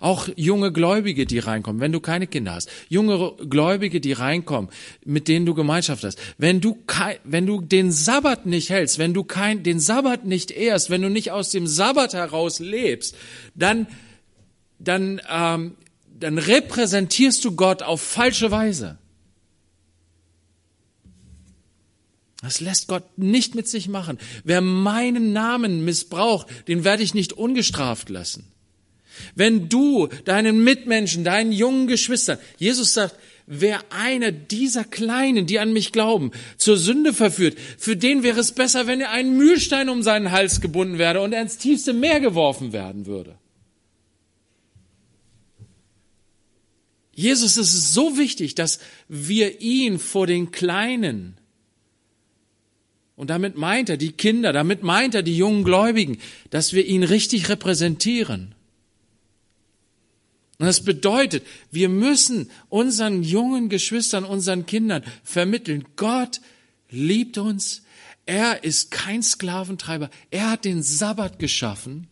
[0.05, 2.69] Auch junge Gläubige, die reinkommen, wenn du keine Kinder hast.
[2.91, 4.71] Junge Gläubige, die reinkommen,
[5.07, 6.19] mit denen du Gemeinschaft hast.
[6.37, 10.51] Wenn du, kein, wenn du den Sabbat nicht hältst, wenn du kein, den Sabbat nicht
[10.51, 13.17] ehrst, wenn du nicht aus dem Sabbat heraus lebst,
[13.55, 13.87] dann,
[14.79, 15.75] dann, ähm,
[16.21, 18.99] dann repräsentierst du Gott auf falsche Weise.
[22.43, 24.19] Das lässt Gott nicht mit sich machen.
[24.45, 28.54] Wer meinen Namen missbraucht, den werde ich nicht ungestraft lassen.
[29.35, 35.73] Wenn du deinen Mitmenschen, deinen jungen Geschwistern, Jesus sagt, wer einer dieser Kleinen, die an
[35.73, 40.03] mich glauben, zur Sünde verführt, für den wäre es besser, wenn er einen Mühlstein um
[40.03, 43.39] seinen Hals gebunden werde und er ins tiefste Meer geworfen werden würde.
[47.15, 51.39] Jesus ist es so wichtig, dass wir ihn vor den Kleinen
[53.17, 56.19] und damit meint er die Kinder, damit meint er die jungen Gläubigen,
[56.51, 58.54] dass wir ihn richtig repräsentieren.
[60.59, 66.41] Und das bedeutet, wir müssen unseren jungen Geschwistern, unseren Kindern vermitteln, Gott
[66.91, 67.83] liebt uns,
[68.27, 72.07] er ist kein Sklaventreiber, er hat den Sabbat geschaffen,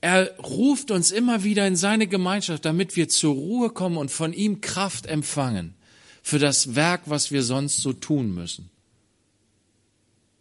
[0.00, 4.32] er ruft uns immer wieder in seine Gemeinschaft, damit wir zur Ruhe kommen und von
[4.32, 5.74] ihm Kraft empfangen
[6.22, 8.68] für das Werk, was wir sonst so tun müssen.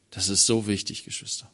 [0.10, 1.50] Das ist so wichtig, Geschwister.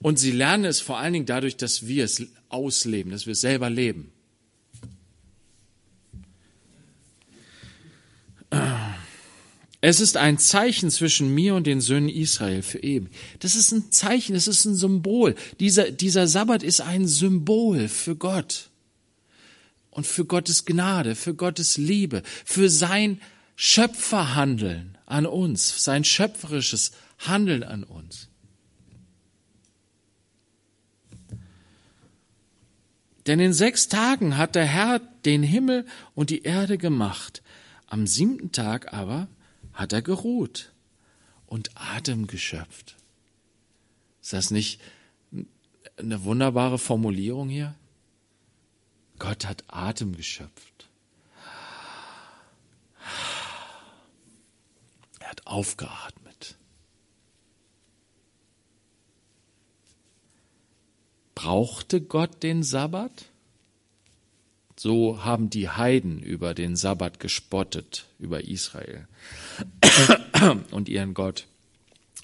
[0.00, 3.40] Und sie lernen es vor allen Dingen dadurch, dass wir es ausleben, dass wir es
[3.40, 4.12] selber leben.
[9.80, 13.08] Es ist ein Zeichen zwischen mir und den Söhnen Israel für eben.
[13.40, 15.34] Das ist ein Zeichen, das ist ein Symbol.
[15.60, 18.70] Dieser, dieser Sabbat ist ein Symbol für Gott
[19.90, 23.20] und für Gottes Gnade, für Gottes Liebe, für sein
[23.54, 28.25] Schöpferhandeln an uns, sein schöpferisches Handeln an uns.
[33.26, 35.84] Denn in sechs Tagen hat der Herr den Himmel
[36.14, 37.42] und die Erde gemacht.
[37.86, 39.28] Am siebten Tag aber
[39.72, 40.72] hat er geruht
[41.46, 42.96] und Atem geschöpft.
[44.22, 44.80] Ist das nicht
[45.96, 47.74] eine wunderbare Formulierung hier?
[49.18, 50.88] Gott hat Atem geschöpft.
[55.20, 56.25] Er hat aufgeatmet.
[61.36, 63.26] Brauchte Gott den Sabbat?
[64.74, 69.06] So haben die Heiden über den Sabbat gespottet, über Israel
[70.70, 71.46] und ihren Gott.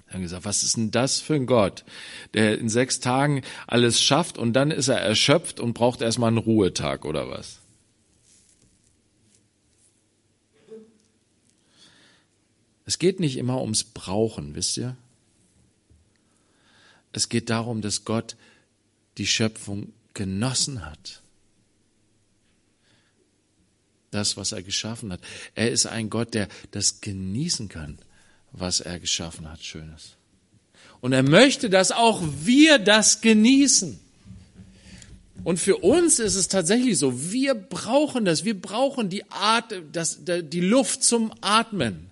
[0.07, 1.85] Sie haben gesagt, was ist denn das für ein Gott,
[2.33, 6.38] der in sechs Tagen alles schafft und dann ist er erschöpft und braucht erstmal einen
[6.38, 7.60] Ruhetag oder was?
[12.87, 14.96] Es geht nicht immer ums Brauchen, wisst ihr?
[17.13, 18.37] Es geht darum, dass Gott
[19.19, 21.23] die Schöpfung genossen hat.
[24.10, 25.21] Das, was er geschaffen hat.
[25.54, 27.98] Er ist ein Gott, der das genießen kann,
[28.52, 30.17] was er geschaffen hat, Schönes.
[31.00, 33.98] Und er möchte, dass auch wir das genießen.
[35.44, 40.21] Und für uns ist es tatsächlich so, wir brauchen das, wir brauchen die, At das,
[40.25, 42.06] die Luft zum Atmen.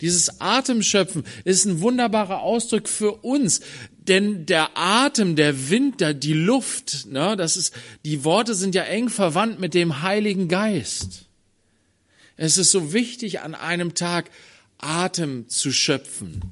[0.00, 3.60] Dieses Atemschöpfen ist ein wunderbarer Ausdruck für uns,
[4.08, 9.08] denn der Atem, der Wind, die Luft, ne, das ist, die Worte sind ja eng
[9.08, 11.26] verwandt mit dem Heiligen Geist.
[12.36, 14.30] Es ist so wichtig, an einem Tag
[14.78, 16.42] Atem zu schöpfen,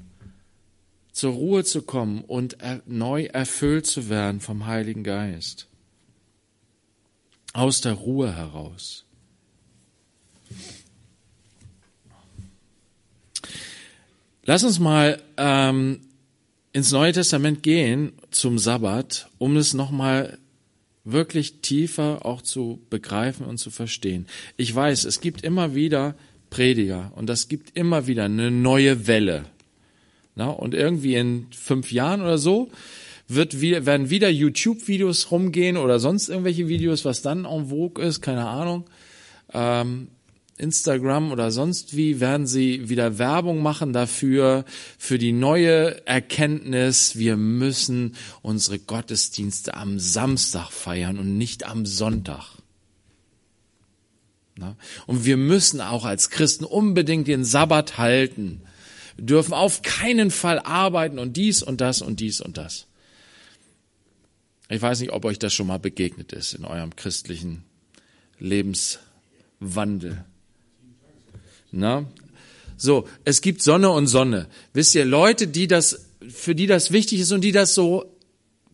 [1.13, 5.67] zur Ruhe zu kommen und neu erfüllt zu werden vom Heiligen Geist.
[7.53, 9.05] Aus der Ruhe heraus.
[14.47, 16.01] Lass uns mal ähm,
[16.75, 20.39] ins Neue Testament gehen zum Sabbat, um es nochmal
[21.05, 24.27] wirklich tiefer auch zu begreifen und zu verstehen.
[24.57, 26.17] Ich weiß, es gibt immer wieder
[26.51, 29.45] Prediger und das gibt immer wieder eine neue Welle.
[30.35, 32.73] Na, und irgendwie in fünf Jahren oder so
[33.29, 38.21] wird wieder, werden wieder YouTube-Videos rumgehen oder sonst irgendwelche Videos, was dann en vogue ist,
[38.21, 38.85] keine Ahnung.
[39.53, 40.09] Ähm,
[40.57, 44.65] Instagram oder sonst wie werden sie wieder Werbung machen dafür,
[44.99, 52.59] für die neue Erkenntnis, wir müssen unsere Gottesdienste am Samstag feiern und nicht am Sonntag.
[55.07, 58.63] Und wir müssen auch als Christen unbedingt den Sabbat halten.
[59.17, 62.87] Wir dürfen auf keinen Fall arbeiten und dies und das und dies und das.
[64.69, 67.65] Ich weiß nicht, ob euch das schon mal begegnet ist in eurem christlichen
[68.39, 70.25] Lebenswandel.
[71.77, 72.07] Na?
[72.77, 74.49] So, es gibt Sonne und Sonne.
[74.73, 78.17] Wisst ihr, Leute, die das, für die das wichtig ist und die das so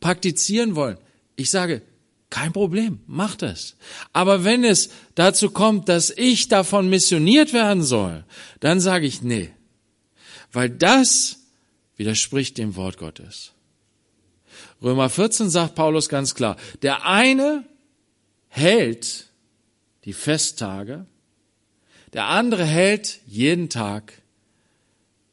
[0.00, 0.98] praktizieren wollen.
[1.36, 1.82] Ich sage,
[2.28, 3.76] kein Problem, macht es.
[4.12, 8.24] Aber wenn es dazu kommt, dass ich davon missioniert werden soll,
[8.60, 9.50] dann sage ich, nee.
[10.52, 11.38] Weil das
[11.96, 13.52] widerspricht dem Wort Gottes.
[14.82, 17.64] Römer 14 sagt Paulus ganz klar, der eine
[18.48, 19.26] hält
[20.04, 21.06] die Festtage
[22.12, 24.20] der andere hält jeden Tag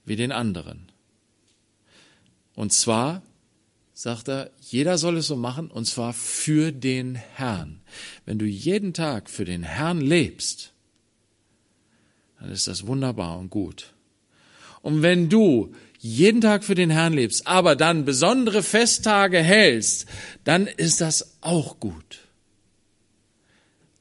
[0.06, 0.88] wie den anderen.
[2.56, 3.22] Und zwar,
[3.94, 7.82] sagt er, jeder soll es so machen, und zwar für den Herrn.
[8.26, 10.74] Wenn du jeden Tag für den Herrn lebst,
[12.40, 13.94] dann ist das wunderbar und gut.
[14.82, 20.08] Und wenn du jeden Tag für den Herrn lebst, aber dann besondere Festtage hältst,
[20.44, 22.27] dann ist das auch gut.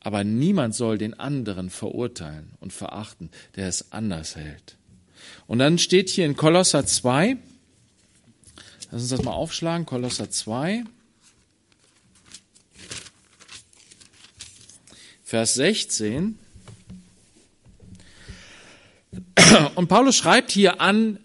[0.06, 4.76] Aber niemand soll den anderen verurteilen und verachten, der es anders hält.
[5.48, 7.36] Und dann steht hier in Kolosser 2,
[8.92, 10.84] lass uns das mal aufschlagen, Kolosser 2,
[15.24, 16.38] Vers 16.
[19.74, 21.18] Und Paulus schreibt hier an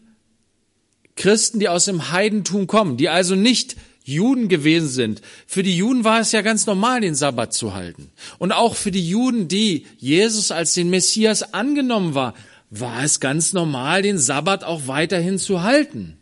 [1.15, 5.21] Christen, die aus dem Heidentum kommen, die also nicht Juden gewesen sind.
[5.45, 8.09] Für die Juden war es ja ganz normal, den Sabbat zu halten.
[8.39, 12.33] Und auch für die Juden, die Jesus als den Messias angenommen war,
[12.69, 16.17] war es ganz normal, den Sabbat auch weiterhin zu halten.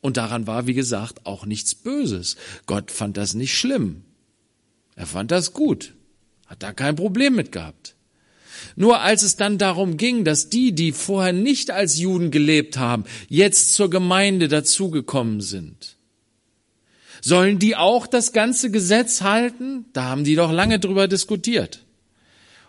[0.00, 2.36] Und daran war, wie gesagt, auch nichts Böses.
[2.66, 4.04] Gott fand das nicht schlimm.
[4.94, 5.94] Er fand das gut.
[6.46, 7.96] Hat da kein Problem mit gehabt.
[8.74, 13.04] Nur als es dann darum ging, dass die, die vorher nicht als Juden gelebt haben,
[13.28, 15.95] jetzt zur Gemeinde dazugekommen sind,
[17.26, 19.86] Sollen die auch das ganze Gesetz halten?
[19.92, 21.84] Da haben die doch lange drüber diskutiert.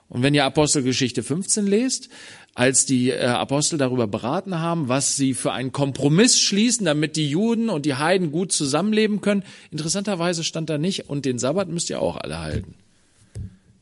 [0.10, 2.10] Und wenn ihr Apostelgeschichte 15 lest,
[2.56, 7.30] als die äh, Apostel darüber beraten haben, was sie für einen Kompromiss schließen, damit die
[7.30, 11.92] Juden und die Heiden gut zusammenleben können, interessanterweise stand da nicht, und den Sabbat müsst
[11.92, 12.74] ihr auch alle halten.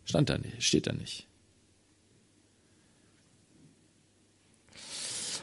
[0.04, 1.26] Stand da nicht, steht da nicht.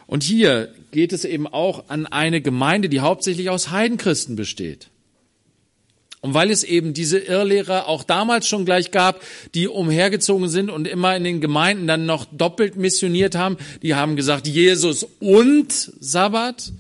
[0.06, 4.90] Und hier geht es eben auch an eine Gemeinde, die hauptsächlich aus Heidenchristen besteht.
[6.22, 9.20] Und weil es eben diese Irrlehrer auch damals schon gleich gab,
[9.54, 14.14] die umhergezogen sind und immer in den Gemeinden dann noch doppelt missioniert haben, die haben
[14.14, 16.72] gesagt, Jesus und Sabbat,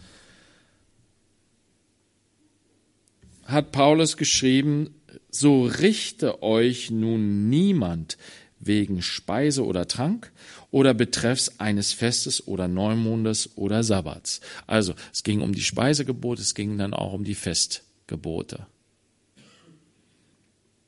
[3.44, 4.94] hat Paulus geschrieben,
[5.28, 8.18] so richte euch nun niemand
[8.60, 10.30] wegen Speise oder Trank
[10.70, 14.40] oder betreffs eines Festes oder Neumondes oder Sabbats.
[14.68, 18.66] Also es ging um die Speisegebote, es ging dann auch um die Festgebote.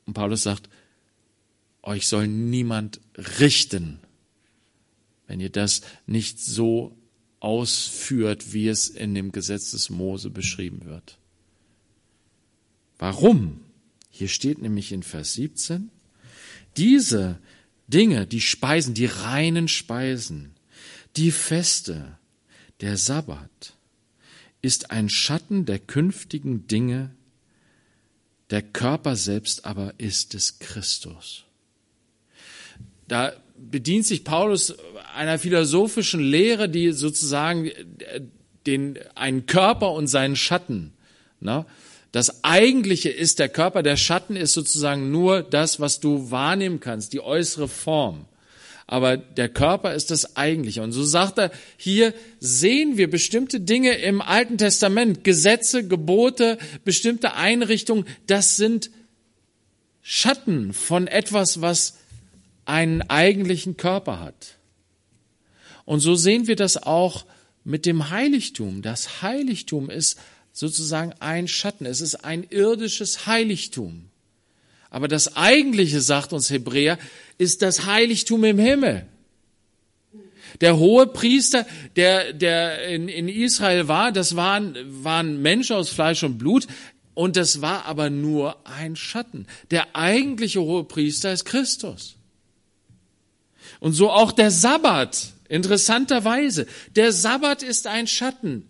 [0.07, 0.69] Und Paulus sagt,
[1.83, 4.01] euch soll niemand richten,
[5.27, 6.97] wenn ihr das nicht so
[7.41, 11.19] ausführt, wie es in dem Gesetz des Mose beschrieben wird.
[12.99, 13.61] Warum?
[14.11, 15.91] Hier steht nämlich in Vers 17,
[16.77, 17.39] diese
[17.89, 20.55] Dinge, die Speisen, die reinen Speisen,
[21.17, 22.19] die Feste,
[22.81, 23.75] der Sabbat,
[24.63, 27.11] ist ein Schatten der künftigen Dinge,
[28.51, 31.45] der Körper selbst aber ist des Christus.
[33.09, 34.75] Da bedient sich Paulus
[35.15, 37.71] einer philosophischen Lehre, die sozusagen
[38.67, 40.93] den, einen Körper und seinen Schatten.
[41.41, 41.67] Ne?
[42.13, 47.13] Das Eigentliche ist der Körper, der Schatten ist sozusagen nur das, was du wahrnehmen kannst,
[47.13, 48.27] die äußere Form.
[48.87, 50.83] Aber der Körper ist das Eigentliche.
[50.83, 57.35] Und so sagt er, hier sehen wir bestimmte Dinge im Alten Testament, Gesetze, Gebote, bestimmte
[57.35, 58.91] Einrichtungen, das sind
[60.03, 61.97] Schatten von etwas, was
[62.67, 64.59] einen eigentlichen Körper hat.
[65.87, 67.25] Und so sehen wir das auch
[67.65, 68.83] mit dem Heiligtum.
[68.83, 70.19] Das Heiligtum ist
[70.53, 71.87] sozusagen ein Schatten.
[71.87, 74.11] Es ist ein irdisches Heiligtum.
[74.95, 77.01] Aber das eigentliche, sagt uns Hebräer,
[77.37, 79.05] ist das Heiligtum im Himmel.
[80.61, 81.67] Der hohe Priester,
[81.97, 86.69] der, der in, in Israel war, das waren, waren Menschen aus Fleisch und Blut.
[87.13, 89.49] Und das war aber nur ein Schatten.
[89.73, 92.15] Der eigentliche hohe Priester ist Christus.
[93.81, 95.33] Und so auch der Sabbat.
[95.49, 96.69] Interessanterweise.
[96.95, 98.69] Der Sabbat ist ein Schatten.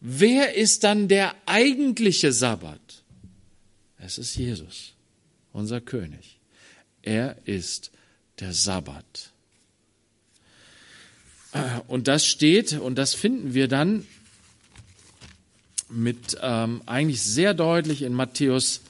[0.00, 2.87] Wer ist dann der eigentliche Sabbat?
[3.98, 4.94] Es ist Jesus,
[5.52, 6.38] unser König.
[7.02, 7.90] Er ist
[8.40, 9.32] der Sabbat.
[11.86, 14.06] Und das steht, und das finden wir dann
[15.88, 18.82] mit ähm, eigentlich sehr deutlich in Matthäus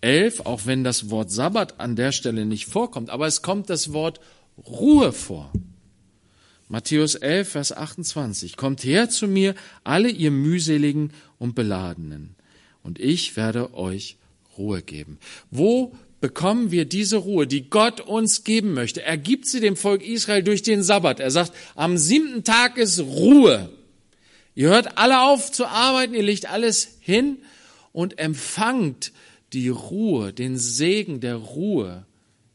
[0.00, 3.92] 11, auch wenn das Wort Sabbat an der Stelle nicht vorkommt, aber es kommt das
[3.92, 4.20] Wort
[4.56, 5.52] Ruhe vor.
[6.68, 8.56] Matthäus 11, Vers 28.
[8.56, 9.54] Kommt her zu mir,
[9.84, 12.34] alle ihr mühseligen und beladenen,
[12.82, 14.16] und ich werde euch
[14.58, 15.18] Ruhe geben.
[15.50, 19.02] Wo bekommen wir diese Ruhe, die Gott uns geben möchte?
[19.02, 21.20] Er gibt sie dem Volk Israel durch den Sabbat.
[21.20, 23.70] Er sagt, am siebten Tag ist Ruhe.
[24.54, 27.38] Ihr hört alle auf zu arbeiten, ihr legt alles hin
[27.92, 29.12] und empfangt
[29.52, 32.06] die Ruhe, den Segen der Ruhe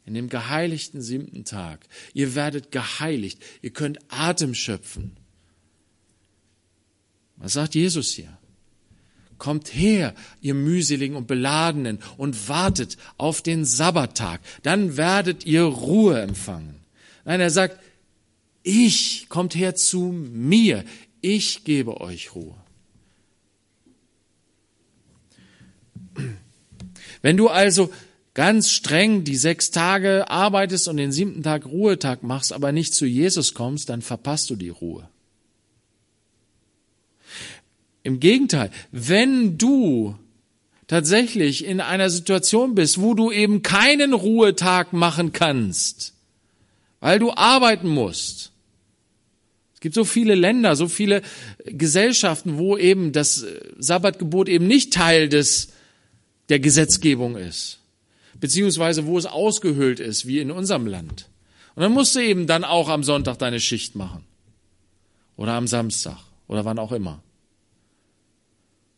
[0.06, 1.88] in dem geheiligten siebten Tag.
[2.14, 3.42] Ihr werdet geheiligt.
[3.62, 5.16] Ihr könnt Atem schöpfen.
[7.38, 8.38] Was sagt Jesus hier?
[9.42, 14.40] Kommt her, ihr mühseligen und beladenen, und wartet auf den Sabbattag.
[14.62, 16.76] Dann werdet ihr Ruhe empfangen.
[17.26, 17.80] Nein, er sagt,
[18.62, 20.86] ich, kommt her zu mir.
[21.22, 22.54] Ich gebe euch Ruhe.
[27.24, 27.92] Wenn du also
[28.36, 33.08] ganz streng die sechs Tage arbeitest und den siebten Tag Ruhetag machst, aber nicht zu
[33.08, 35.10] Jesus kommst, dann verpasst du die Ruhe.
[38.04, 40.16] Im Gegenteil, wenn du
[40.88, 46.14] tatsächlich in einer Situation bist, wo du eben keinen Ruhetag machen kannst,
[47.00, 48.52] weil du arbeiten musst.
[49.74, 51.22] Es gibt so viele Länder, so viele
[51.66, 53.46] Gesellschaften, wo eben das
[53.80, 55.70] Sabbatgebot eben nicht Teil des,
[56.50, 57.80] der Gesetzgebung ist.
[58.40, 61.30] Beziehungsweise wo es ausgehöhlt ist, wie in unserem Land.
[61.76, 64.26] Und dann musst du eben dann auch am Sonntag deine Schicht machen.
[65.38, 66.18] Oder am Samstag.
[66.48, 67.24] Oder wann auch immer.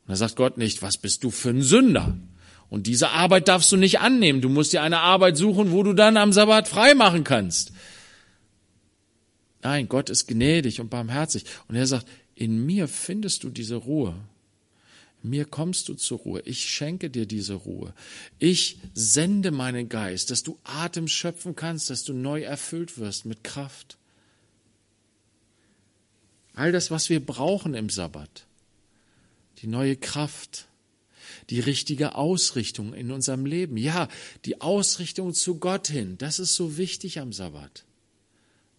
[0.05, 2.17] Und da sagt Gott nicht, was bist du für ein Sünder?
[2.69, 4.41] Und diese Arbeit darfst du nicht annehmen.
[4.41, 7.71] Du musst dir eine Arbeit suchen, wo du dann am Sabbat frei machen kannst.
[9.61, 11.45] Nein, Gott ist gnädig und barmherzig.
[11.67, 14.15] Und er sagt, in mir findest du diese Ruhe.
[15.21, 16.41] Mir kommst du zur Ruhe.
[16.43, 17.93] Ich schenke dir diese Ruhe.
[18.39, 23.43] Ich sende meinen Geist, dass du Atem schöpfen kannst, dass du neu erfüllt wirst mit
[23.43, 23.97] Kraft.
[26.55, 28.47] All das, was wir brauchen im Sabbat
[29.63, 30.67] die neue Kraft,
[31.49, 33.77] die richtige Ausrichtung in unserem Leben.
[33.77, 34.09] Ja,
[34.45, 37.85] die Ausrichtung zu Gott hin, das ist so wichtig am Sabbat.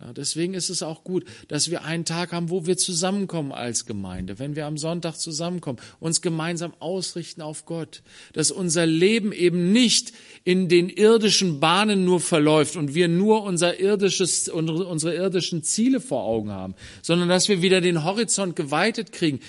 [0.00, 3.86] Ja, deswegen ist es auch gut, dass wir einen Tag haben, wo wir zusammenkommen als
[3.86, 9.72] Gemeinde, wenn wir am Sonntag zusammenkommen, uns gemeinsam ausrichten auf Gott, dass unser Leben eben
[9.72, 10.12] nicht
[10.42, 16.24] in den irdischen Bahnen nur verläuft und wir nur unser irdisches, unsere irdischen Ziele vor
[16.24, 19.40] Augen haben, sondern dass wir wieder den Horizont geweitet kriegen.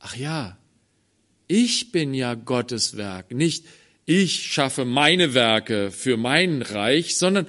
[0.00, 0.58] Ach ja,
[1.46, 3.64] ich bin ja Gottes Werk, nicht
[4.06, 7.46] ich schaffe meine Werke für mein Reich, sondern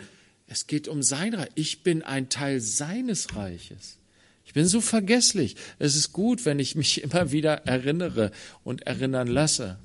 [0.47, 1.49] es geht um sein Reich.
[1.55, 3.97] Ich bin ein Teil seines Reiches.
[4.45, 5.57] Ich bin so vergesslich.
[5.79, 8.31] Es ist gut, wenn ich mich immer wieder erinnere
[8.63, 9.79] und erinnern lasse.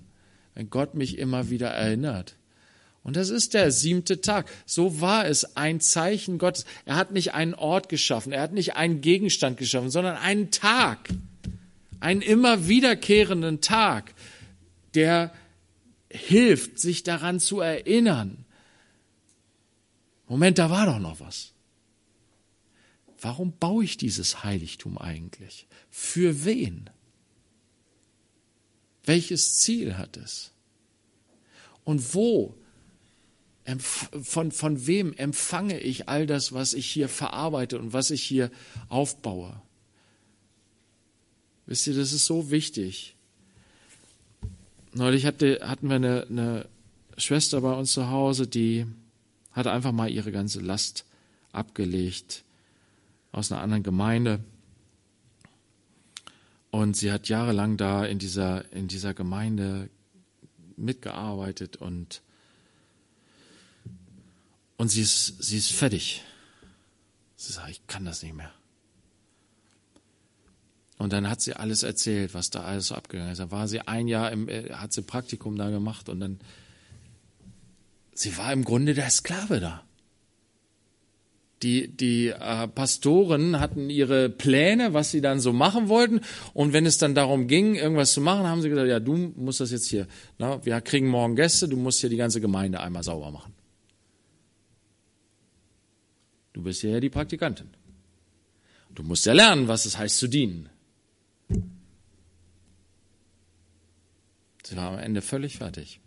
[0.55, 2.37] Wenn Gott mich immer wieder erinnert.
[3.03, 4.49] Und das ist der siebte Tag.
[4.67, 6.67] So war es ein Zeichen Gottes.
[6.85, 11.09] Er hat nicht einen Ort geschaffen, er hat nicht einen Gegenstand geschaffen, sondern einen Tag
[12.01, 14.15] einen immer wiederkehrenden Tag,
[14.95, 15.33] der
[16.11, 18.45] hilft, sich daran zu erinnern.
[20.27, 21.53] Moment, da war doch noch was.
[23.21, 25.67] Warum baue ich dieses Heiligtum eigentlich?
[25.91, 26.89] Für wen?
[29.05, 30.53] Welches Ziel hat es?
[31.85, 32.57] Und wo,
[34.23, 38.51] von, von wem empfange ich all das, was ich hier verarbeite und was ich hier
[38.89, 39.61] aufbaue?
[41.71, 43.15] Wisst ihr, das ist so wichtig.
[44.93, 46.69] Neulich hatte, hatten wir eine, eine
[47.17, 48.87] Schwester bei uns zu Hause, die
[49.53, 51.05] hat einfach mal ihre ganze Last
[51.53, 52.43] abgelegt
[53.31, 54.43] aus einer anderen Gemeinde.
[56.73, 59.91] Und sie hat jahrelang da in dieser, in dieser Gemeinde
[60.77, 62.21] mitgearbeitet und,
[64.77, 66.25] und sie ist, sie ist fertig.
[67.37, 68.53] Sie sagt, ich kann das nicht mehr.
[71.01, 73.39] Und dann hat sie alles erzählt, was da alles so abgegangen ist.
[73.39, 76.41] Da war sie ein Jahr, im, äh, hat sie Praktikum da gemacht und dann,
[78.13, 79.83] sie war im Grunde der Sklave da.
[81.63, 86.21] Die, die äh, Pastoren hatten ihre Pläne, was sie dann so machen wollten.
[86.53, 89.61] Und wenn es dann darum ging, irgendwas zu machen, haben sie gesagt, ja, du musst
[89.61, 93.05] das jetzt hier, na, wir kriegen morgen Gäste, du musst hier die ganze Gemeinde einmal
[93.05, 93.55] sauber machen.
[96.53, 97.71] Du bist ja die Praktikantin.
[98.95, 100.69] Du musst ja lernen, was es heißt zu dienen.
[104.71, 105.99] Sie war am Ende völlig fertig.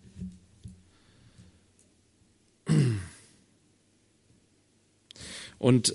[5.60, 5.94] Und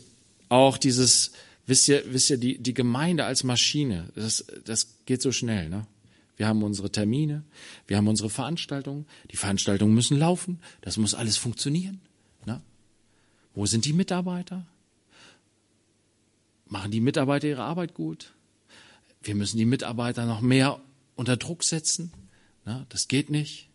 [0.50, 1.32] auch dieses,
[1.64, 5.86] wisst ihr, wisst ihr, die, die Gemeinde als Maschine, das, das geht so schnell, ne?
[6.36, 7.42] Wir haben unsere Termine,
[7.86, 12.02] wir haben unsere Veranstaltungen, die Veranstaltungen müssen laufen, das muss alles funktionieren.
[12.44, 12.60] Ne?
[13.54, 14.66] Wo sind die Mitarbeiter?
[16.66, 18.34] Machen die Mitarbeiter ihre Arbeit gut?
[19.22, 20.78] Wir müssen die Mitarbeiter noch mehr
[21.16, 22.12] unter Druck setzen.
[22.68, 23.70] Na, das geht nicht.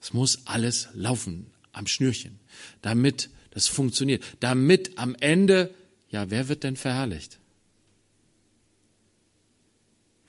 [0.00, 2.40] Es muss alles laufen am Schnürchen,
[2.80, 5.72] damit das funktioniert, damit am Ende,
[6.10, 7.38] ja, wer wird denn verherrlicht?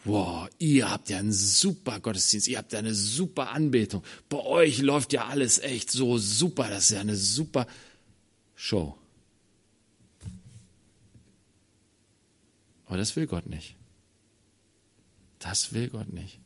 [0.06, 4.04] Wow, ihr habt ja einen super Gottesdienst, ihr habt ja eine super Anbetung.
[4.30, 7.66] Bei euch läuft ja alles echt so super, das ist ja eine super
[8.54, 8.95] Show.
[12.86, 13.78] Aber das will Gott nicht.
[15.43, 16.39] Das will Gott nicht.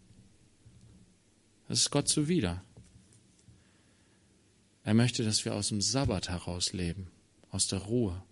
[1.68, 2.64] Das ist Gott zuwider.
[4.84, 7.08] Er möchte, dass wir aus dem Sabbat heraus leben,
[7.52, 8.24] aus der Ruhe,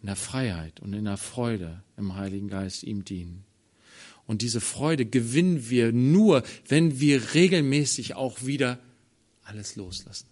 [0.00, 3.44] in der Freiheit und in der Freude im Heiligen Geist ihm dienen.
[4.26, 8.78] Und diese Freude gewinnen wir nur, wenn wir regelmäßig auch wieder
[9.42, 10.31] alles loslassen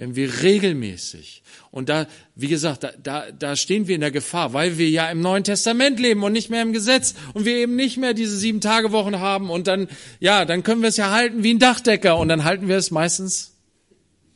[0.00, 4.54] wenn wir regelmäßig, und da, wie gesagt, da, da, da stehen wir in der Gefahr,
[4.54, 7.76] weil wir ja im Neuen Testament leben und nicht mehr im Gesetz und wir eben
[7.76, 9.88] nicht mehr diese sieben Tage Wochen haben und dann,
[10.18, 12.90] ja, dann können wir es ja halten wie ein Dachdecker und dann halten wir es
[12.90, 13.52] meistens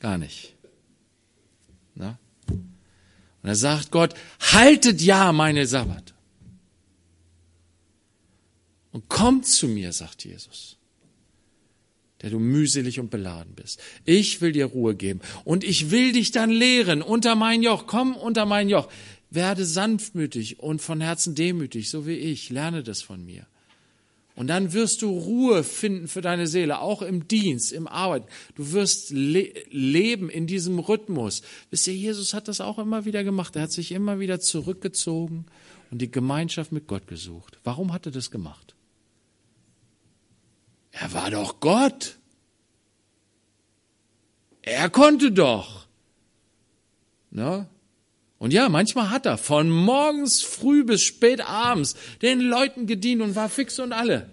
[0.00, 0.52] gar nicht.
[1.94, 2.18] Na?
[2.50, 2.68] Und
[3.42, 6.12] da sagt Gott, haltet ja meine Sabbat.
[8.92, 10.76] Und kommt zu mir, sagt Jesus
[12.24, 13.78] der du mühselig und beladen bist.
[14.06, 17.86] Ich will dir Ruhe geben und ich will dich dann lehren unter mein Joch.
[17.86, 18.88] Komm unter mein Joch.
[19.28, 22.48] Werde sanftmütig und von Herzen demütig, so wie ich.
[22.48, 23.46] Lerne das von mir.
[24.36, 28.22] Und dann wirst du Ruhe finden für deine Seele, auch im Dienst, im Arbeit.
[28.54, 31.42] Du wirst le leben in diesem Rhythmus.
[31.68, 33.54] Wisst ihr, Jesus hat das auch immer wieder gemacht.
[33.54, 35.44] Er hat sich immer wieder zurückgezogen
[35.90, 37.58] und die Gemeinschaft mit Gott gesucht.
[37.64, 38.73] Warum hat er das gemacht?
[40.94, 42.18] Er war doch Gott.
[44.62, 45.86] Er konnte doch.
[47.30, 47.68] Ne?
[48.38, 53.34] Und ja, manchmal hat er von morgens früh bis spät abends den Leuten gedient und
[53.34, 54.30] war fix und alle.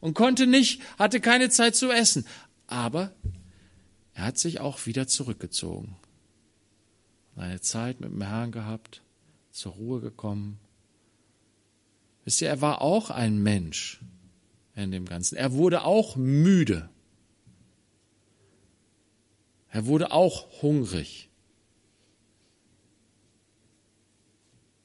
[0.00, 2.26] Und konnte nicht, hatte keine Zeit zu essen.
[2.66, 3.12] Aber
[4.14, 5.96] er hat sich auch wieder zurückgezogen.
[7.36, 9.02] Seine Zeit mit dem Herrn gehabt,
[9.50, 10.58] zur Ruhe gekommen.
[12.24, 14.00] Wisst ihr, er war auch ein Mensch
[14.78, 15.36] in dem Ganzen.
[15.36, 16.88] Er wurde auch müde.
[19.70, 21.28] Er wurde auch hungrig.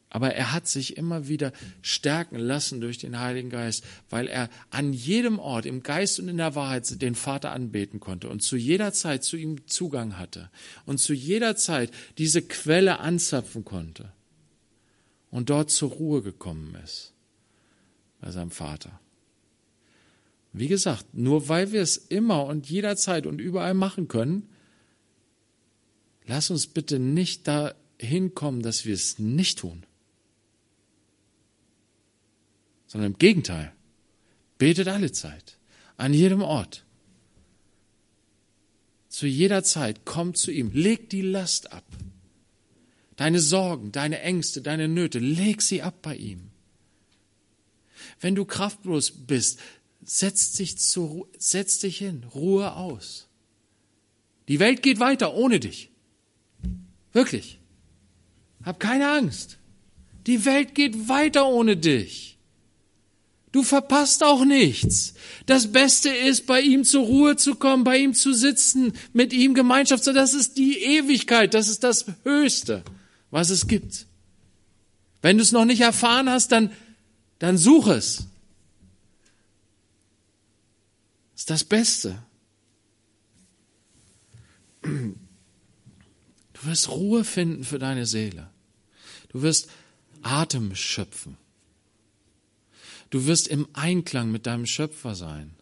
[0.10, 4.94] Aber er hat sich immer wieder stärken lassen durch den Heiligen Geist, weil er an
[4.94, 8.94] jedem Ort im Geist und in der Wahrheit den Vater anbeten konnte und zu jeder
[8.94, 10.52] Zeit zu ihm Zugang hatte
[10.86, 11.90] und zu jeder Zeit
[12.20, 14.12] diese Quelle anzapfen konnte
[15.32, 17.14] und dort zur Ruhe gekommen ist
[18.22, 19.00] bei seinem Vater.
[20.54, 24.48] Wie gesagt, nur weil wir es immer und jederzeit und überall machen können,
[26.26, 29.84] lass uns bitte nicht dahin kommen, dass wir es nicht tun.
[32.86, 33.74] Sondern im Gegenteil,
[34.60, 35.58] betet alle Zeit,
[35.98, 36.86] an jedem Ort.
[39.10, 41.86] Zu jeder Zeit kommt zu ihm, leg die Last ab.
[43.16, 46.52] Deine Sorgen, deine Ängste, deine Nöte, leg sie ab bei ihm.
[48.20, 49.60] Wenn du kraftlos bist,
[50.06, 53.28] setz dich, zu, setz dich hin, Ruhe aus.
[54.48, 55.90] Die Welt geht weiter ohne dich.
[57.14, 57.60] Wirklich.
[58.64, 59.58] Hab keine Angst.
[60.28, 62.34] Die Welt geht weiter ohne dich.
[63.52, 65.14] Du verpasst auch nichts.
[65.46, 69.54] Das Beste ist, bei ihm zur Ruhe zu kommen, bei ihm zu sitzen, mit ihm
[69.54, 72.84] Gemeinschaft zu, das ist die Ewigkeit, das ist das Höchste,
[73.30, 74.08] was es gibt.
[75.22, 76.72] Wenn du es noch nicht erfahren hast, dann,
[77.38, 78.26] dann such es.
[81.33, 82.24] Das ist das Beste.
[84.82, 85.18] Du
[86.62, 88.50] wirst Ruhe finden für deine Seele.
[89.28, 89.70] Du wirst
[90.22, 91.36] Atem schöpfen.
[93.10, 95.54] Du wirst im Einklang mit deinem Schöpfer sein.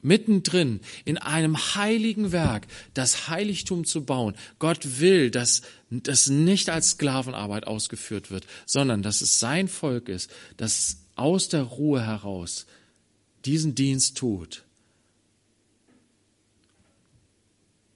[0.00, 4.34] Mittendrin in einem heiligen Werk das Heiligtum zu bauen.
[4.58, 10.30] Gott will, dass das nicht als Sklavenarbeit ausgeführt wird, sondern dass es sein Volk ist,
[10.56, 12.64] das aus der Ruhe heraus
[13.44, 14.64] diesen Dienst tut.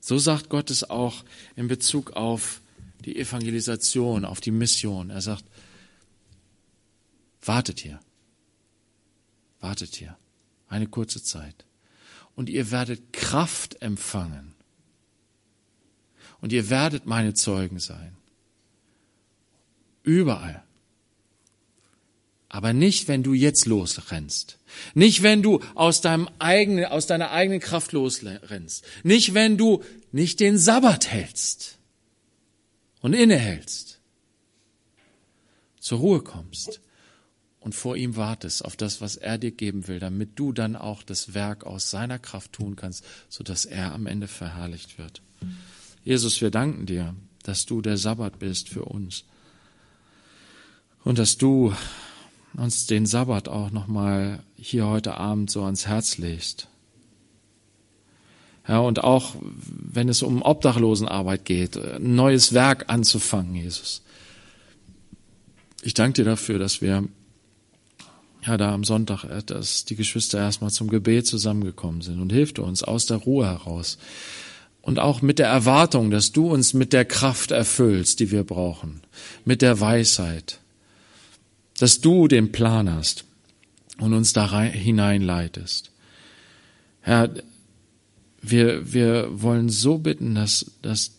[0.01, 1.25] So sagt Gott es auch
[1.57, 2.61] in Bezug auf
[3.05, 5.11] die Evangelisation, auf die Mission.
[5.11, 5.45] Er sagt,
[7.43, 8.01] wartet hier,
[9.61, 10.17] wartet hier,
[10.69, 11.65] eine kurze Zeit.
[12.37, 14.55] Und ihr werdet Kraft empfangen.
[16.41, 18.17] Und ihr werdet meine Zeugen sein.
[20.03, 20.63] Überall.
[22.51, 24.59] Aber nicht, wenn du jetzt losrennst.
[24.95, 28.85] Nicht, wenn du aus deinem eigenen, aus deiner eigenen Kraft losrennst.
[29.03, 31.79] Nicht, wenn du nicht den Sabbat hältst
[33.01, 34.01] und innehältst,
[35.81, 36.81] zur Ruhe kommst
[37.61, 41.03] und vor ihm wartest auf das, was er dir geben will, damit du dann auch
[41.03, 45.23] das Werk aus seiner Kraft tun kannst, sodass er am Ende verherrlicht wird.
[46.05, 49.25] Jesus, wir danken dir, dass du der Sabbat bist für uns
[51.05, 51.75] und dass du
[52.57, 56.69] uns den Sabbat auch nochmal hier heute Abend so ans Herz legst.
[58.67, 64.03] Ja, und auch wenn es um Obdachlosenarbeit geht, ein neues Werk anzufangen, Jesus.
[65.83, 67.05] Ich danke dir dafür, dass wir
[68.47, 72.59] ja da am Sonntag, äh, dass die Geschwister erstmal zum Gebet zusammengekommen sind und hilft
[72.59, 73.99] uns aus der Ruhe heraus.
[74.81, 79.01] Und auch mit der Erwartung, dass du uns mit der Kraft erfüllst, die wir brauchen,
[79.45, 80.61] mit der Weisheit,
[81.85, 83.27] dass du den Plan hast
[83.99, 85.91] und uns da hineinleitest.
[87.03, 87.29] Herr,
[88.41, 91.11] wir, wir wollen so bitten, dass, dass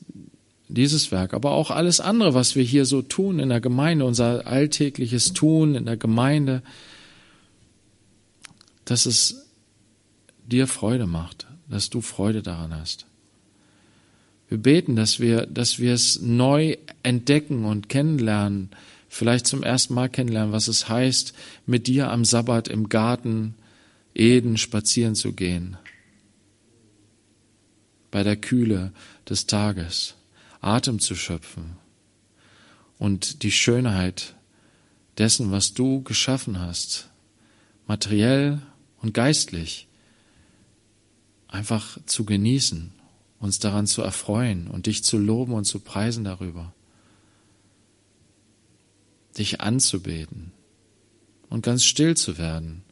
[0.68, 4.48] dieses Werk, aber auch alles andere, was wir hier so tun in der Gemeinde, unser
[4.48, 6.64] alltägliches Tun in der Gemeinde,
[8.86, 9.46] dass es
[10.48, 13.06] dir Freude macht, dass du Freude daran hast.
[14.50, 18.72] Wir beten, dass wir, dass wir es neu entdecken und kennenlernen,
[19.16, 21.34] vielleicht zum ersten Mal kennenlernen, was es heißt,
[21.66, 23.56] mit dir am Sabbat im Garten
[24.14, 25.78] Eden spazieren zu gehen.
[28.12, 28.92] Bei der Kühle
[29.30, 30.16] des Tages
[30.60, 31.78] Atem zu schöpfen
[32.98, 34.36] und die Schönheit
[35.18, 37.10] dessen, was du geschaffen hast,
[37.88, 38.62] materiell
[39.02, 39.88] und geistlich,
[41.48, 42.92] einfach zu genießen,
[43.40, 46.75] uns daran zu erfreuen und dich zu loben und zu preisen darüber,
[49.38, 50.52] dich anzubeten
[51.50, 52.84] und ganz still zu werden.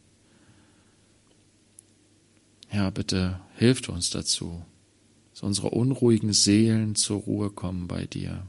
[2.72, 4.64] Ja, bitte hilft uns dazu
[5.34, 8.46] dass unsere unruhigen Seelen zur Ruhe kommen bei dir.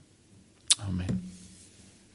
[0.87, 1.34] Amen.